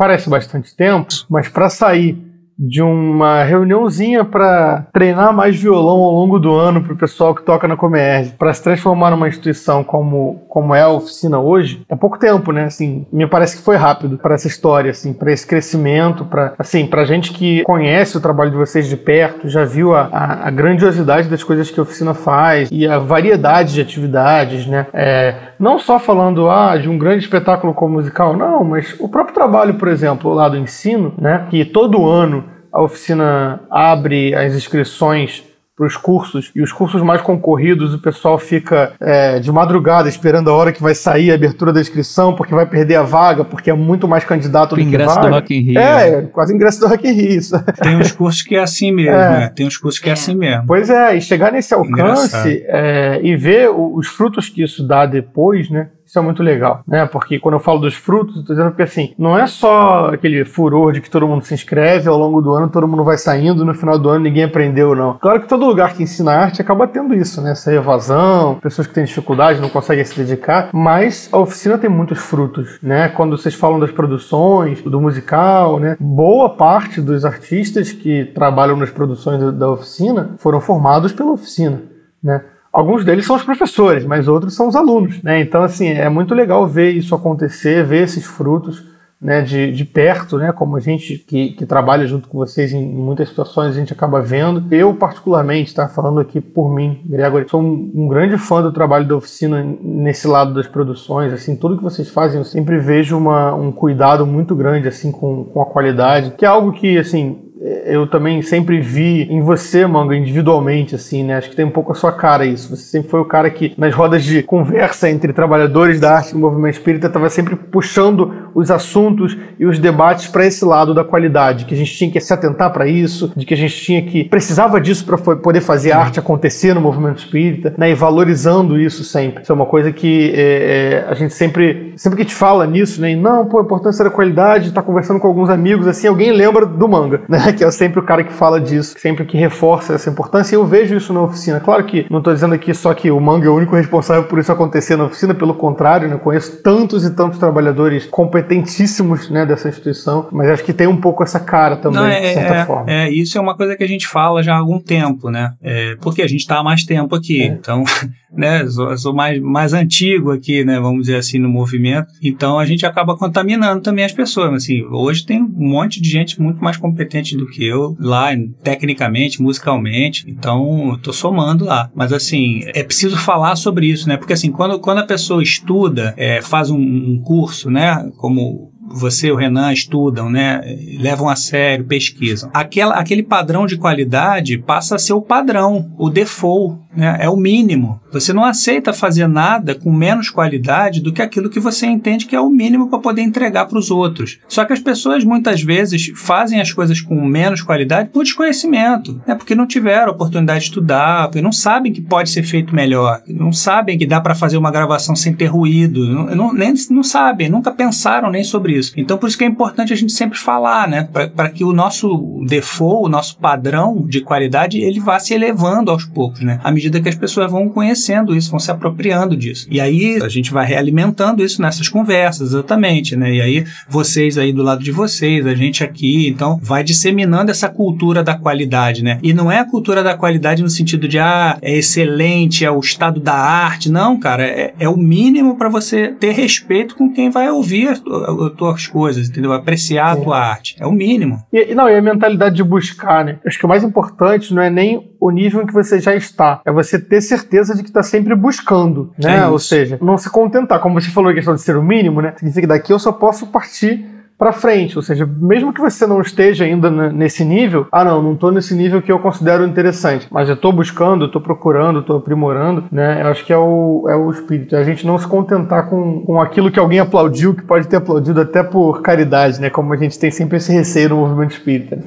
[0.02, 2.18] Parece bastante tempo, mas para sair
[2.58, 7.44] de uma reuniãozinha para treinar mais violão ao longo do ano para o pessoal que
[7.44, 11.96] toca na Comerge, para se transformar numa instituição como, como é a oficina hoje, é
[11.96, 12.66] pouco tempo, né?
[12.66, 16.86] Assim, me parece que foi rápido para essa história, assim, para esse crescimento, para assim,
[16.86, 20.52] para gente que conhece o trabalho de vocês de perto, já viu a, a, a,
[20.52, 24.86] grandiosidade das coisas que a oficina faz e a variedade de atividades, né?
[24.94, 29.34] É, não só falando ah, de um grande espetáculo como musical, não, mas o próprio
[29.34, 31.48] trabalho, por exemplo, lá do ensino, né?
[31.50, 35.44] Que todo ano a oficina abre as inscrições
[35.82, 40.50] para os cursos e os cursos mais concorridos o pessoal fica é, de madrugada esperando
[40.50, 43.72] a hora que vai sair a abertura da inscrição porque vai perder a vaga porque
[43.72, 45.30] é muito mais candidato o do ingresso que vaga.
[45.30, 45.80] do Rock in Rio.
[45.80, 47.32] É, quase ingresso do Rock in Rio.
[47.32, 47.56] Isso.
[47.82, 49.30] Tem uns cursos que é assim mesmo, é.
[49.40, 49.52] né?
[49.56, 50.66] Tem uns cursos que é assim mesmo.
[50.68, 55.70] Pois é, e chegar nesse alcance é, e ver os frutos que isso dá depois,
[55.70, 55.90] né?
[56.12, 57.06] Isso é muito legal, né?
[57.06, 60.44] Porque quando eu falo dos frutos, eu tô dizendo que assim, não é só aquele
[60.44, 63.64] furor de que todo mundo se inscreve, ao longo do ano todo mundo vai saindo,
[63.64, 65.14] no final do ano ninguém aprendeu, não.
[65.20, 67.54] Claro que todo lugar que ensina arte acaba tendo isso, né?
[67.54, 72.20] Essa evasão, pessoas que têm dificuldade, não conseguem se dedicar, mas a oficina tem muitos
[72.20, 73.08] frutos, né?
[73.08, 75.96] Quando vocês falam das produções, do musical, né?
[75.98, 81.82] Boa parte dos artistas que trabalham nas produções da oficina foram formados pela oficina,
[82.22, 82.44] né?
[82.72, 85.22] Alguns deles são os professores, mas outros são os alunos.
[85.22, 85.42] Né?
[85.42, 88.92] Então, assim, é muito legal ver isso acontecer, ver esses frutos
[89.22, 92.84] né, de, de perto, né, como a gente que, que trabalha junto com vocês em,
[92.84, 94.64] muitas situações a gente acaba vendo.
[94.74, 99.08] Eu, particularmente, tá falando aqui por mim, Gregory, sou um, um, grande fã do trabalho
[99.08, 101.32] da oficina nesse lado das produções.
[101.32, 105.44] Assim, tudo que vocês fazem, eu sempre vejo uma, um cuidado muito grande assim com,
[105.44, 107.51] com a qualidade, que é algo que, assim,
[107.86, 111.38] eu também sempre vi em você, Manga, individualmente, assim, né?
[111.38, 112.76] Acho que tem um pouco a sua cara isso.
[112.76, 116.38] Você sempre foi o cara que, nas rodas de conversa entre trabalhadores da arte e
[116.38, 121.66] movimento espírita, estava sempre puxando os assuntos e os debates para esse lado da qualidade,
[121.66, 124.24] que a gente tinha que se atentar para isso, de que a gente tinha que
[124.24, 127.92] precisava disso para poder fazer a arte acontecer no movimento espírita, né?
[127.92, 129.44] E valorizando isso sempre.
[129.44, 133.00] Isso é uma coisa que é, é, a gente sempre, sempre que te fala nisso,
[133.00, 133.12] né?
[133.12, 136.66] E, não, pô, a importância da qualidade, tá conversando com alguns amigos, assim, alguém lembra
[136.66, 137.51] do Manga, né?
[137.58, 140.56] que é sempre o cara que fala disso, sempre que reforça essa importância.
[140.56, 141.60] E eu vejo isso na oficina.
[141.60, 144.40] Claro que não estou dizendo aqui só que o Manga é o único responsável por
[144.40, 146.18] isso acontecer na oficina, pelo contrário, né?
[146.18, 151.24] conheço tantos e tantos trabalhadores competentíssimos né, dessa instituição, mas acho que tem um pouco
[151.24, 152.92] essa cara também, não, é, de certa é, forma.
[152.92, 155.54] É, isso é uma coisa que a gente fala já há algum tempo, né?
[155.62, 157.46] É, porque a gente está há mais tempo aqui, é.
[157.48, 157.84] então
[158.34, 158.66] né?
[158.68, 160.80] Sou, sou, mais, mais antigo aqui, né?
[160.80, 162.08] Vamos dizer assim, no movimento.
[162.22, 164.54] Então a gente acaba contaminando também as pessoas.
[164.54, 168.30] Assim, hoje tem um monte de gente muito mais competente do que eu lá,
[168.64, 170.26] tecnicamente, musicalmente.
[170.28, 171.90] Então, tô somando lá.
[171.94, 174.18] Mas assim, é preciso falar sobre isso, né?
[174.18, 178.10] Porque assim, quando, quando a pessoa estuda, é, faz um, um curso, né?
[178.18, 180.62] Como você e o Renan estudam, né?
[181.00, 182.50] Levam a sério, pesquisam.
[182.54, 187.18] Aquela, aquele padrão de qualidade passa a ser o padrão, o default, né?
[187.20, 188.00] É o mínimo.
[188.12, 192.36] Você não aceita fazer nada com menos qualidade do que aquilo que você entende que
[192.36, 194.40] é o mínimo para poder entregar para os outros.
[194.48, 199.36] Só que as pessoas muitas vezes fazem as coisas com menos qualidade por desconhecimento, né?
[199.36, 203.54] Porque não tiveram oportunidade de estudar, porque não sabem que pode ser feito melhor, não
[203.54, 207.50] sabem que dá para fazer uma gravação sem ter ruído, não, não, nem, não sabem,
[207.50, 208.94] nunca pensaram nem sobre isso.
[208.98, 211.08] Então por isso que é importante a gente sempre falar, né?
[211.36, 216.06] Para que o nosso default, o nosso padrão de qualidade, ele vá se elevando aos
[216.06, 216.60] poucos, né?
[216.82, 219.68] Medida que as pessoas vão conhecendo isso, vão se apropriando disso.
[219.70, 223.36] E aí a gente vai realimentando isso nessas conversas, exatamente, né?
[223.36, 227.70] E aí vocês aí do lado de vocês, a gente aqui, então vai disseminando essa
[227.70, 229.20] cultura da qualidade, né?
[229.22, 232.80] E não é a cultura da qualidade no sentido de, ah, é excelente, é o
[232.80, 233.92] estado da arte.
[233.92, 238.00] Não, cara, é, é o mínimo para você ter respeito com quem vai ouvir as,
[238.00, 239.54] as tuas coisas, entendeu?
[239.54, 240.76] Apreciar a tua arte.
[240.80, 241.44] É o mínimo.
[241.54, 243.38] E, não, e a mentalidade de buscar, né?
[243.46, 246.60] Acho que o mais importante não é nem o nível em que você já está,
[246.66, 249.38] é você ter certeza de que está sempre buscando, né?
[249.40, 252.22] É Ou seja, não se contentar, como você falou a questão de ser o mínimo,
[252.22, 252.34] né?
[252.36, 254.06] Significa que daqui eu só posso partir
[254.42, 258.34] para frente, ou seja, mesmo que você não esteja ainda nesse nível, ah não, não
[258.34, 262.86] estou nesse nível que eu considero interessante, mas eu estou buscando, estou procurando, estou aprimorando,
[262.92, 263.22] né?
[263.22, 266.22] Eu acho que é o, é o espírito, é a gente não se contentar com,
[266.22, 269.70] com aquilo que alguém aplaudiu, que pode ter aplaudido até por caridade, né?
[269.70, 272.00] Como a gente tem sempre esse receio no movimento espírita.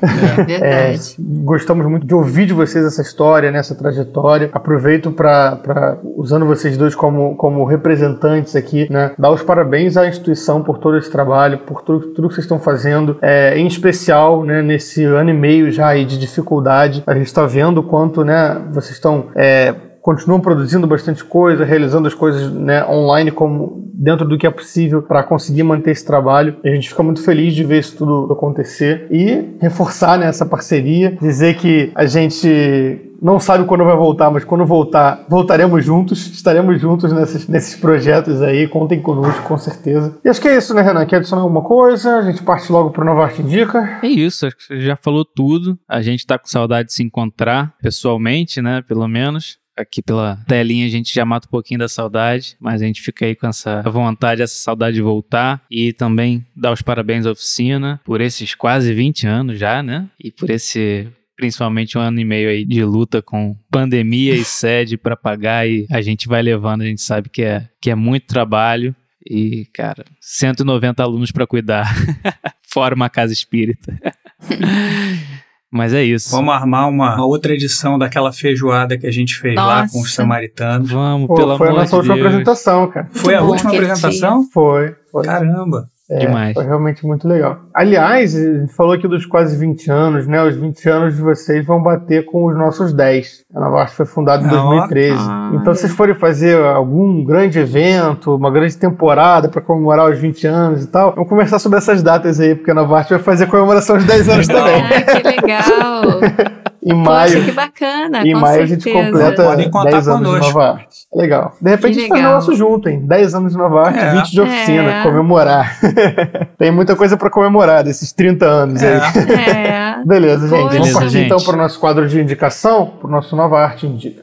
[0.49, 0.91] É.
[0.91, 3.61] é, gostamos muito de ouvir de vocês essa história, né?
[3.61, 4.51] essa trajetória.
[4.53, 9.13] Aproveito para, usando vocês dois como, como representantes aqui, né?
[9.17, 12.59] Dar os parabéns à instituição por todo esse trabalho, por tudo tudo que vocês estão
[12.59, 17.03] fazendo, é, em especial né, nesse ano e meio já de dificuldade.
[17.07, 19.27] A gente está vendo quanto né, vocês estão.
[19.35, 19.75] É,
[20.05, 25.01] continuam produzindo bastante coisa, realizando as coisas né, online como dentro do que é possível
[25.01, 26.59] para conseguir manter esse trabalho.
[26.63, 31.17] A gente fica muito feliz de ver isso tudo acontecer e reforçar né, essa parceria,
[31.23, 36.79] dizer que a gente não sabe quando vai voltar, mas quando voltar, voltaremos juntos, estaremos
[36.79, 40.19] juntos nesses, nesses projetos aí, contem conosco, com certeza.
[40.23, 41.07] E acho que é isso, né, Renan?
[41.07, 42.19] Quer adicionar alguma coisa?
[42.19, 44.01] A gente parte logo pro Nova Arte Indica?
[44.03, 45.79] É isso, acho que você já falou tudo.
[45.89, 50.87] A gente tá com saudade de se encontrar pessoalmente, né, pelo menos aqui pela telinha
[50.87, 53.83] a gente já mata um pouquinho da saudade, mas a gente fica aí com essa
[53.83, 58.93] vontade, essa saudade de voltar e também dar os parabéns à oficina por esses quase
[58.95, 60.09] 20 anos já, né?
[60.19, 64.97] E por esse principalmente um ano e meio aí de luta com pandemia e sede
[64.97, 68.27] para pagar e a gente vai levando, a gente sabe que é, que é muito
[68.27, 68.95] trabalho
[69.29, 71.93] e, cara, 190 alunos para cuidar,
[72.63, 73.99] fora uma casa espírita.
[75.75, 76.31] Mas é isso.
[76.31, 79.67] Vamos armar uma, uma, outra edição daquela feijoada que a gente fez Nossa.
[79.67, 80.89] lá com os samaritanos.
[80.89, 81.69] Vamos, Pô, pelo amor de Deus.
[81.69, 83.09] Foi a nossa última apresentação, cara.
[83.13, 84.49] Foi a última apresentação?
[84.53, 85.25] Foi, foi.
[85.25, 85.89] Caramba.
[86.11, 86.53] É, Demais.
[86.53, 87.61] Foi realmente muito legal.
[87.75, 90.43] Aliás, a gente falou aqui dos quase 20 anos, né?
[90.43, 93.45] Os 20 anos de vocês vão bater com os nossos 10.
[93.55, 95.17] A Nova Arte foi fundada em 2013.
[95.19, 100.19] Ah, então, se vocês forem fazer algum grande evento, uma grande temporada para comemorar os
[100.19, 103.19] 20 anos e tal, vamos conversar sobre essas datas aí, porque a Nova Arte vai
[103.21, 104.83] fazer a comemoração de 10 anos também.
[104.83, 106.55] Ah, que legal!
[106.85, 107.33] Em maio.
[107.33, 108.23] Poxa, que bacana.
[108.27, 108.63] Em maio certeza.
[108.63, 110.41] a gente completa 10 anos conosco.
[110.41, 110.97] de Nova Arte.
[111.15, 111.53] Legal.
[111.59, 113.01] De repente a gente faz o nosso junto, hein?
[113.07, 114.13] 10 anos de Nova Arte, é.
[114.13, 114.91] 20 de oficina.
[114.93, 115.03] É.
[115.03, 115.79] Comemorar.
[116.59, 118.97] Tem muita coisa para comemorar desses 30 anos é.
[118.97, 119.01] aí.
[119.33, 119.97] É.
[120.05, 120.59] Beleza, gente.
[120.59, 121.25] Beleza, Vamos partir gente.
[121.25, 124.23] então para o nosso quadro de indicação, para o nosso Nova Arte Indica.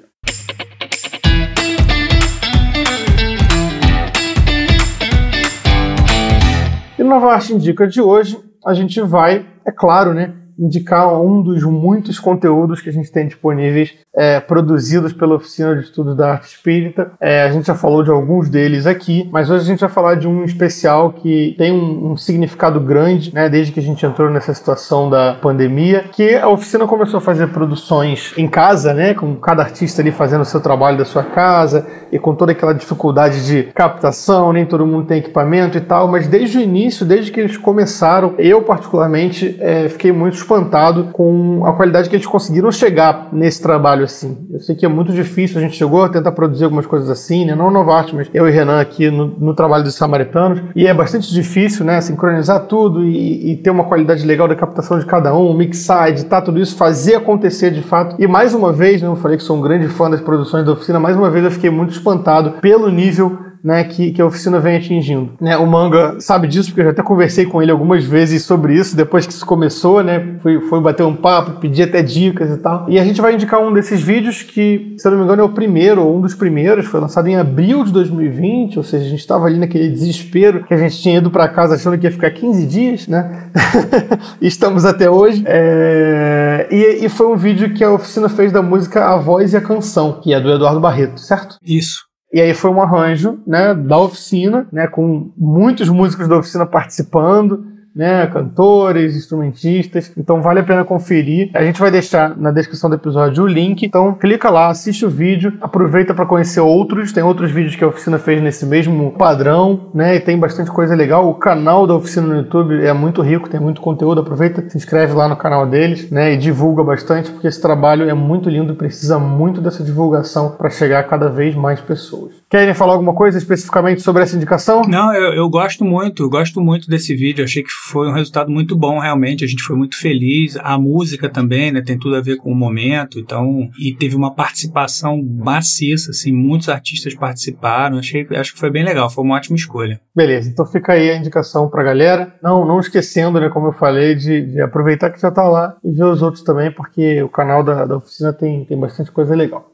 [7.00, 10.36] E no Nova Arte Indica de hoje, a gente vai, é claro, né?
[10.62, 15.84] Indicar um dos muitos conteúdos que a gente tem disponíveis é, produzidos pela Oficina de
[15.84, 17.12] Estudos da Arte Espírita.
[17.20, 20.16] É, a gente já falou de alguns deles aqui, mas hoje a gente vai falar
[20.16, 24.30] de um especial que tem um, um significado grande, né, desde que a gente entrou
[24.30, 29.36] nessa situação da pandemia, que a oficina começou a fazer produções em casa, né, com
[29.36, 33.46] cada artista ali fazendo o seu trabalho da sua casa e com toda aquela dificuldade
[33.46, 37.40] de captação, nem todo mundo tem equipamento e tal, mas desde o início, desde que
[37.40, 43.30] eles começaram, eu particularmente é, fiquei muito espantado com a qualidade que eles conseguiram chegar
[43.32, 44.38] nesse trabalho assim.
[44.52, 47.46] Eu sei que é muito difícil, a gente chegou a tentar produzir algumas coisas assim,
[47.46, 47.56] né?
[47.56, 51.32] Não Novarte, mas eu e Renan aqui no, no trabalho dos Samaritanos, e é bastante
[51.32, 52.02] difícil, né?
[52.02, 56.42] Sincronizar tudo e, e, ter uma qualidade legal da captação de cada um, mixar, editar
[56.42, 58.16] tudo isso, fazer acontecer de fato.
[58.20, 59.08] E mais uma vez, né?
[59.08, 61.52] Eu falei que sou um grande fã das produções da oficina, mais uma vez eu
[61.52, 65.34] fiquei muito espantado pelo nível né, que, que a oficina vem atingindo.
[65.40, 68.74] Né, o Manga sabe disso, porque eu já até conversei com ele algumas vezes sobre
[68.76, 72.58] isso, depois que isso começou, né, foi, foi bater um papo, pedir até dicas e
[72.58, 72.90] tal.
[72.90, 75.46] E a gente vai indicar um desses vídeos que, se eu não me engano, é
[75.46, 79.10] o primeiro, ou um dos primeiros, foi lançado em abril de 2020, ou seja, a
[79.10, 82.12] gente estava ali naquele desespero que a gente tinha ido para casa achando que ia
[82.12, 83.50] ficar 15 dias, né?
[84.42, 85.44] Estamos até hoje.
[85.46, 86.68] É...
[86.72, 89.62] E, e foi um vídeo que a oficina fez da música A Voz e a
[89.62, 91.58] Canção, que é do Eduardo Barreto, certo?
[91.64, 92.11] Isso.
[92.34, 97.66] E aí foi um arranjo, né, da oficina, né, com muitos músicos da oficina participando,
[97.96, 98.28] né?
[98.28, 100.12] Cantores, instrumentistas.
[100.18, 101.50] Então vale a pena conferir.
[101.54, 103.86] A gente vai deixar na descrição do episódio o link.
[103.86, 107.12] Então clica lá, assiste o vídeo, aproveita para conhecer outros.
[107.12, 110.16] Tem outros vídeos que a oficina fez nesse mesmo padrão, né?
[110.16, 111.30] E tem bastante coisa legal.
[111.30, 114.22] O canal da oficina no YouTube é muito rico, tem muito conteúdo.
[114.22, 116.34] Aproveita, se inscreve lá no canal deles, né?
[116.34, 120.70] E divulga bastante, porque esse trabalho é muito lindo e precisa muito dessa divulgação para
[120.70, 122.42] chegar a cada vez mais pessoas.
[122.50, 124.82] Querem falar alguma coisa especificamente sobre essa indicação?
[124.88, 127.44] Não, eu, eu gosto muito, eu gosto muito desse vídeo.
[127.44, 129.44] Achei que foi um resultado muito bom, realmente.
[129.44, 130.56] A gente foi muito feliz.
[130.58, 131.82] A música também, né?
[131.82, 133.20] Tem tudo a ver com o momento.
[133.20, 137.98] Então, e teve uma participação maciça, assim, muitos artistas participaram.
[137.98, 140.00] Achei, acho que foi bem legal, foi uma ótima escolha.
[140.16, 142.36] Beleza, então fica aí a indicação pra galera.
[142.44, 145.92] Não, não esquecendo, né, como eu falei, de, de aproveitar que já tá lá e
[145.92, 149.72] ver os outros também, porque o canal da, da oficina tem, tem bastante coisa legal.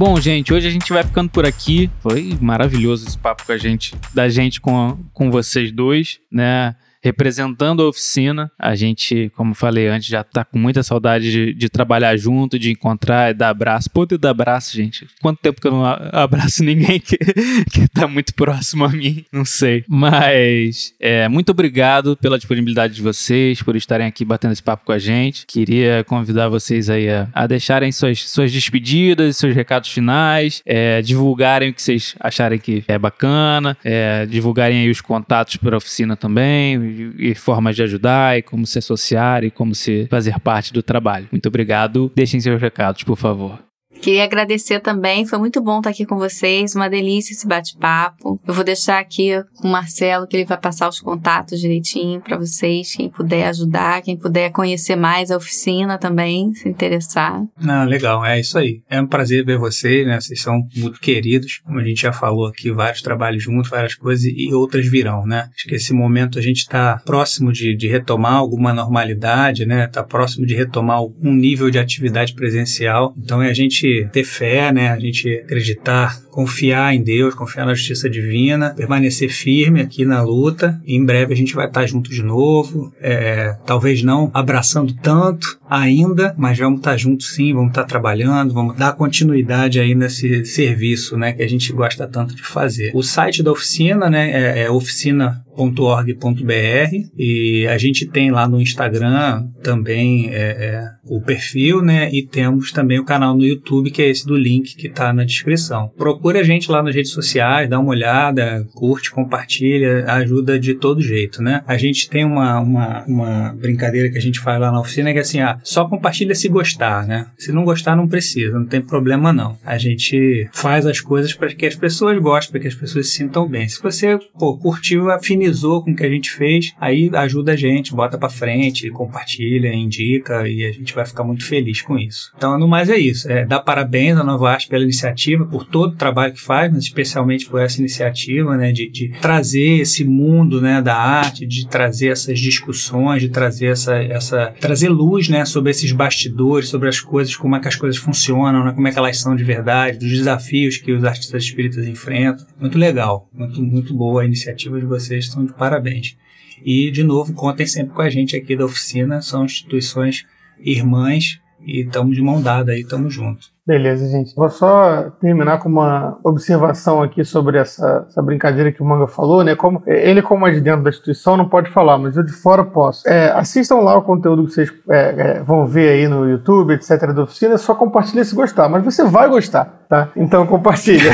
[0.00, 1.90] Bom, gente, hoje a gente vai ficando por aqui.
[2.00, 6.74] Foi maravilhoso esse papo com a gente, da gente com, com vocês dois, né?
[7.02, 8.50] Representando a oficina.
[8.58, 12.70] A gente, como falei antes, já tá com muita saudade de, de trabalhar junto, de
[12.70, 13.90] encontrar e dar abraço.
[13.90, 15.06] Pô, dar abraço, gente.
[15.20, 19.24] Quanto tempo que eu não abraço ninguém que, que tá muito próximo a mim?
[19.32, 19.84] Não sei.
[19.88, 24.92] Mas, é, muito obrigado pela disponibilidade de vocês, por estarem aqui batendo esse papo com
[24.92, 25.46] a gente.
[25.46, 31.70] Queria convidar vocês aí a, a deixarem suas, suas despedidas, seus recados finais, é, divulgarem
[31.70, 36.16] o que vocês acharem que é bacana, é, divulgarem aí os contatos para a oficina
[36.16, 40.82] também, e, formas de ajudar, e como se associar, e como se fazer parte do
[40.82, 41.28] trabalho.
[41.30, 42.10] Muito obrigado.
[42.14, 43.69] Deixem seus recados, por favor.
[44.00, 48.40] Queria agradecer também, foi muito bom estar aqui com vocês, uma delícia esse bate-papo.
[48.46, 52.38] Eu vou deixar aqui com o Marcelo que ele vai passar os contatos direitinho para
[52.38, 57.42] vocês, quem puder ajudar, quem puder conhecer mais a oficina também, se interessar.
[57.62, 58.80] Ah, legal, é isso aí.
[58.88, 60.18] É um prazer ver vocês, né?
[60.18, 64.24] Vocês são muito queridos, como a gente já falou aqui, vários trabalhos juntos, várias coisas
[64.24, 65.50] e outras virão, né?
[65.54, 69.84] Acho que esse momento a gente está próximo de, de retomar alguma normalidade, né?
[69.84, 73.12] Está próximo de retomar um nível de atividade presencial.
[73.18, 73.79] Então é a gente
[74.12, 74.90] ter fé, né?
[74.90, 80.80] A gente acreditar, confiar em Deus, confiar na justiça divina, permanecer firme aqui na luta.
[80.86, 82.92] Em breve a gente vai estar junto de novo.
[83.00, 88.76] É, talvez não abraçando tanto ainda, mas vamos estar juntos sim, vamos estar trabalhando, vamos
[88.76, 91.32] dar continuidade aí nesse serviço, né?
[91.32, 92.90] Que a gente gosta tanto de fazer.
[92.94, 94.30] O site da oficina, né?
[94.30, 101.20] É, é oficina .org.br e a gente tem lá no Instagram também é, é, o
[101.20, 102.10] perfil, né?
[102.12, 105.24] E temos também o canal no YouTube que é esse do link que está na
[105.24, 105.92] descrição.
[106.28, 111.42] A gente lá nas redes sociais, dá uma olhada, curte, compartilha, ajuda de todo jeito,
[111.42, 111.62] né?
[111.66, 115.18] A gente tem uma, uma, uma brincadeira que a gente faz lá na oficina que
[115.18, 117.26] é assim, ah, só compartilha se gostar, né?
[117.38, 119.56] Se não gostar não precisa, não tem problema não.
[119.64, 123.16] A gente faz as coisas para que as pessoas gostem, para que as pessoas se
[123.16, 123.68] sintam bem.
[123.68, 127.94] Se você pô, curtiu, afinizou com o que a gente fez, aí ajuda a gente,
[127.94, 132.32] bota para frente, compartilha, indica e a gente vai ficar muito feliz com isso.
[132.36, 133.30] Então, no mais é isso.
[133.30, 136.84] É, dar parabéns à Nova Arte pela iniciativa, por todo o trabalho que faz, mas
[136.84, 142.08] especialmente por essa iniciativa, né, de, de trazer esse mundo, né, da arte, de trazer
[142.08, 147.36] essas discussões, de trazer essa, essa trazer luz, né, sobre esses bastidores, sobre as coisas,
[147.36, 150.10] como é que as coisas funcionam, né, como é que elas são de verdade, dos
[150.10, 152.46] desafios que os artistas espíritas enfrentam.
[152.60, 156.16] Muito legal, muito, muito boa a iniciativa de vocês estão de parabéns.
[156.64, 160.24] E, de novo, contem sempre com a gente aqui da oficina, são instituições
[160.58, 163.52] irmãs e estamos de mão dada aí, estamos juntos.
[163.66, 164.34] Beleza, gente.
[164.34, 169.44] Vou só terminar com uma observação aqui sobre essa, essa brincadeira que o Manga falou,
[169.44, 169.54] né?
[169.54, 172.64] Como, ele, como é de dentro da instituição, não pode falar, mas eu de fora
[172.64, 173.08] posso.
[173.08, 177.12] É, assistam lá o conteúdo que vocês é, é, vão ver aí no YouTube, etc.,
[177.12, 180.08] da oficina, só compartilha se gostar, mas você vai gostar, tá?
[180.16, 181.12] Então compartilha.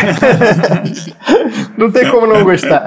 [1.77, 2.87] não tem como não gostar.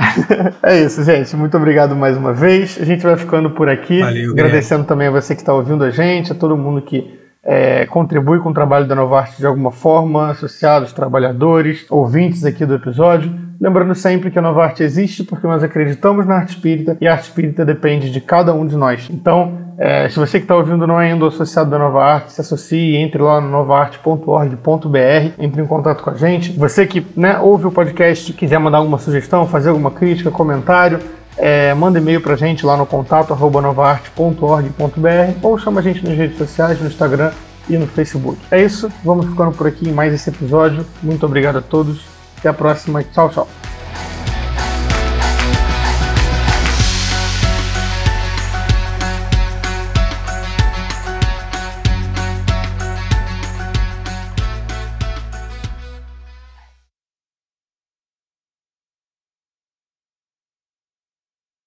[0.64, 1.36] é isso, gente.
[1.36, 2.76] Muito obrigado mais uma vez.
[2.82, 3.99] A gente vai ficando por aqui.
[3.99, 7.85] Valeu, agradecendo também a você que está ouvindo a gente, a todo mundo que é,
[7.85, 13.33] contribui com o trabalho da Novarte de alguma forma, associados, trabalhadores, ouvintes aqui do episódio.
[13.59, 17.23] Lembrando sempre que a Novarte existe porque nós acreditamos na arte espírita e a arte
[17.23, 19.09] espírita depende de cada um de nós.
[19.11, 22.41] Então, é, se você que está ouvindo não é ainda associado da Nova Arte, se
[22.41, 26.51] associe, entre lá no novaarte.org.br, entre em contato com a gente.
[26.51, 30.99] Você que né, ouve o podcast, quiser mandar alguma sugestão, fazer alguma crítica, comentário,
[31.39, 36.37] é, manda e-mail pra gente lá no contato novaarte.org.br ou chama a gente nas redes
[36.37, 37.31] sociais, no Instagram
[37.69, 38.37] e no Facebook.
[38.51, 40.85] É isso, vamos ficando por aqui em mais esse episódio.
[41.01, 42.01] Muito obrigado a todos.
[42.37, 43.03] Até a próxima.
[43.03, 43.47] Tchau, tchau.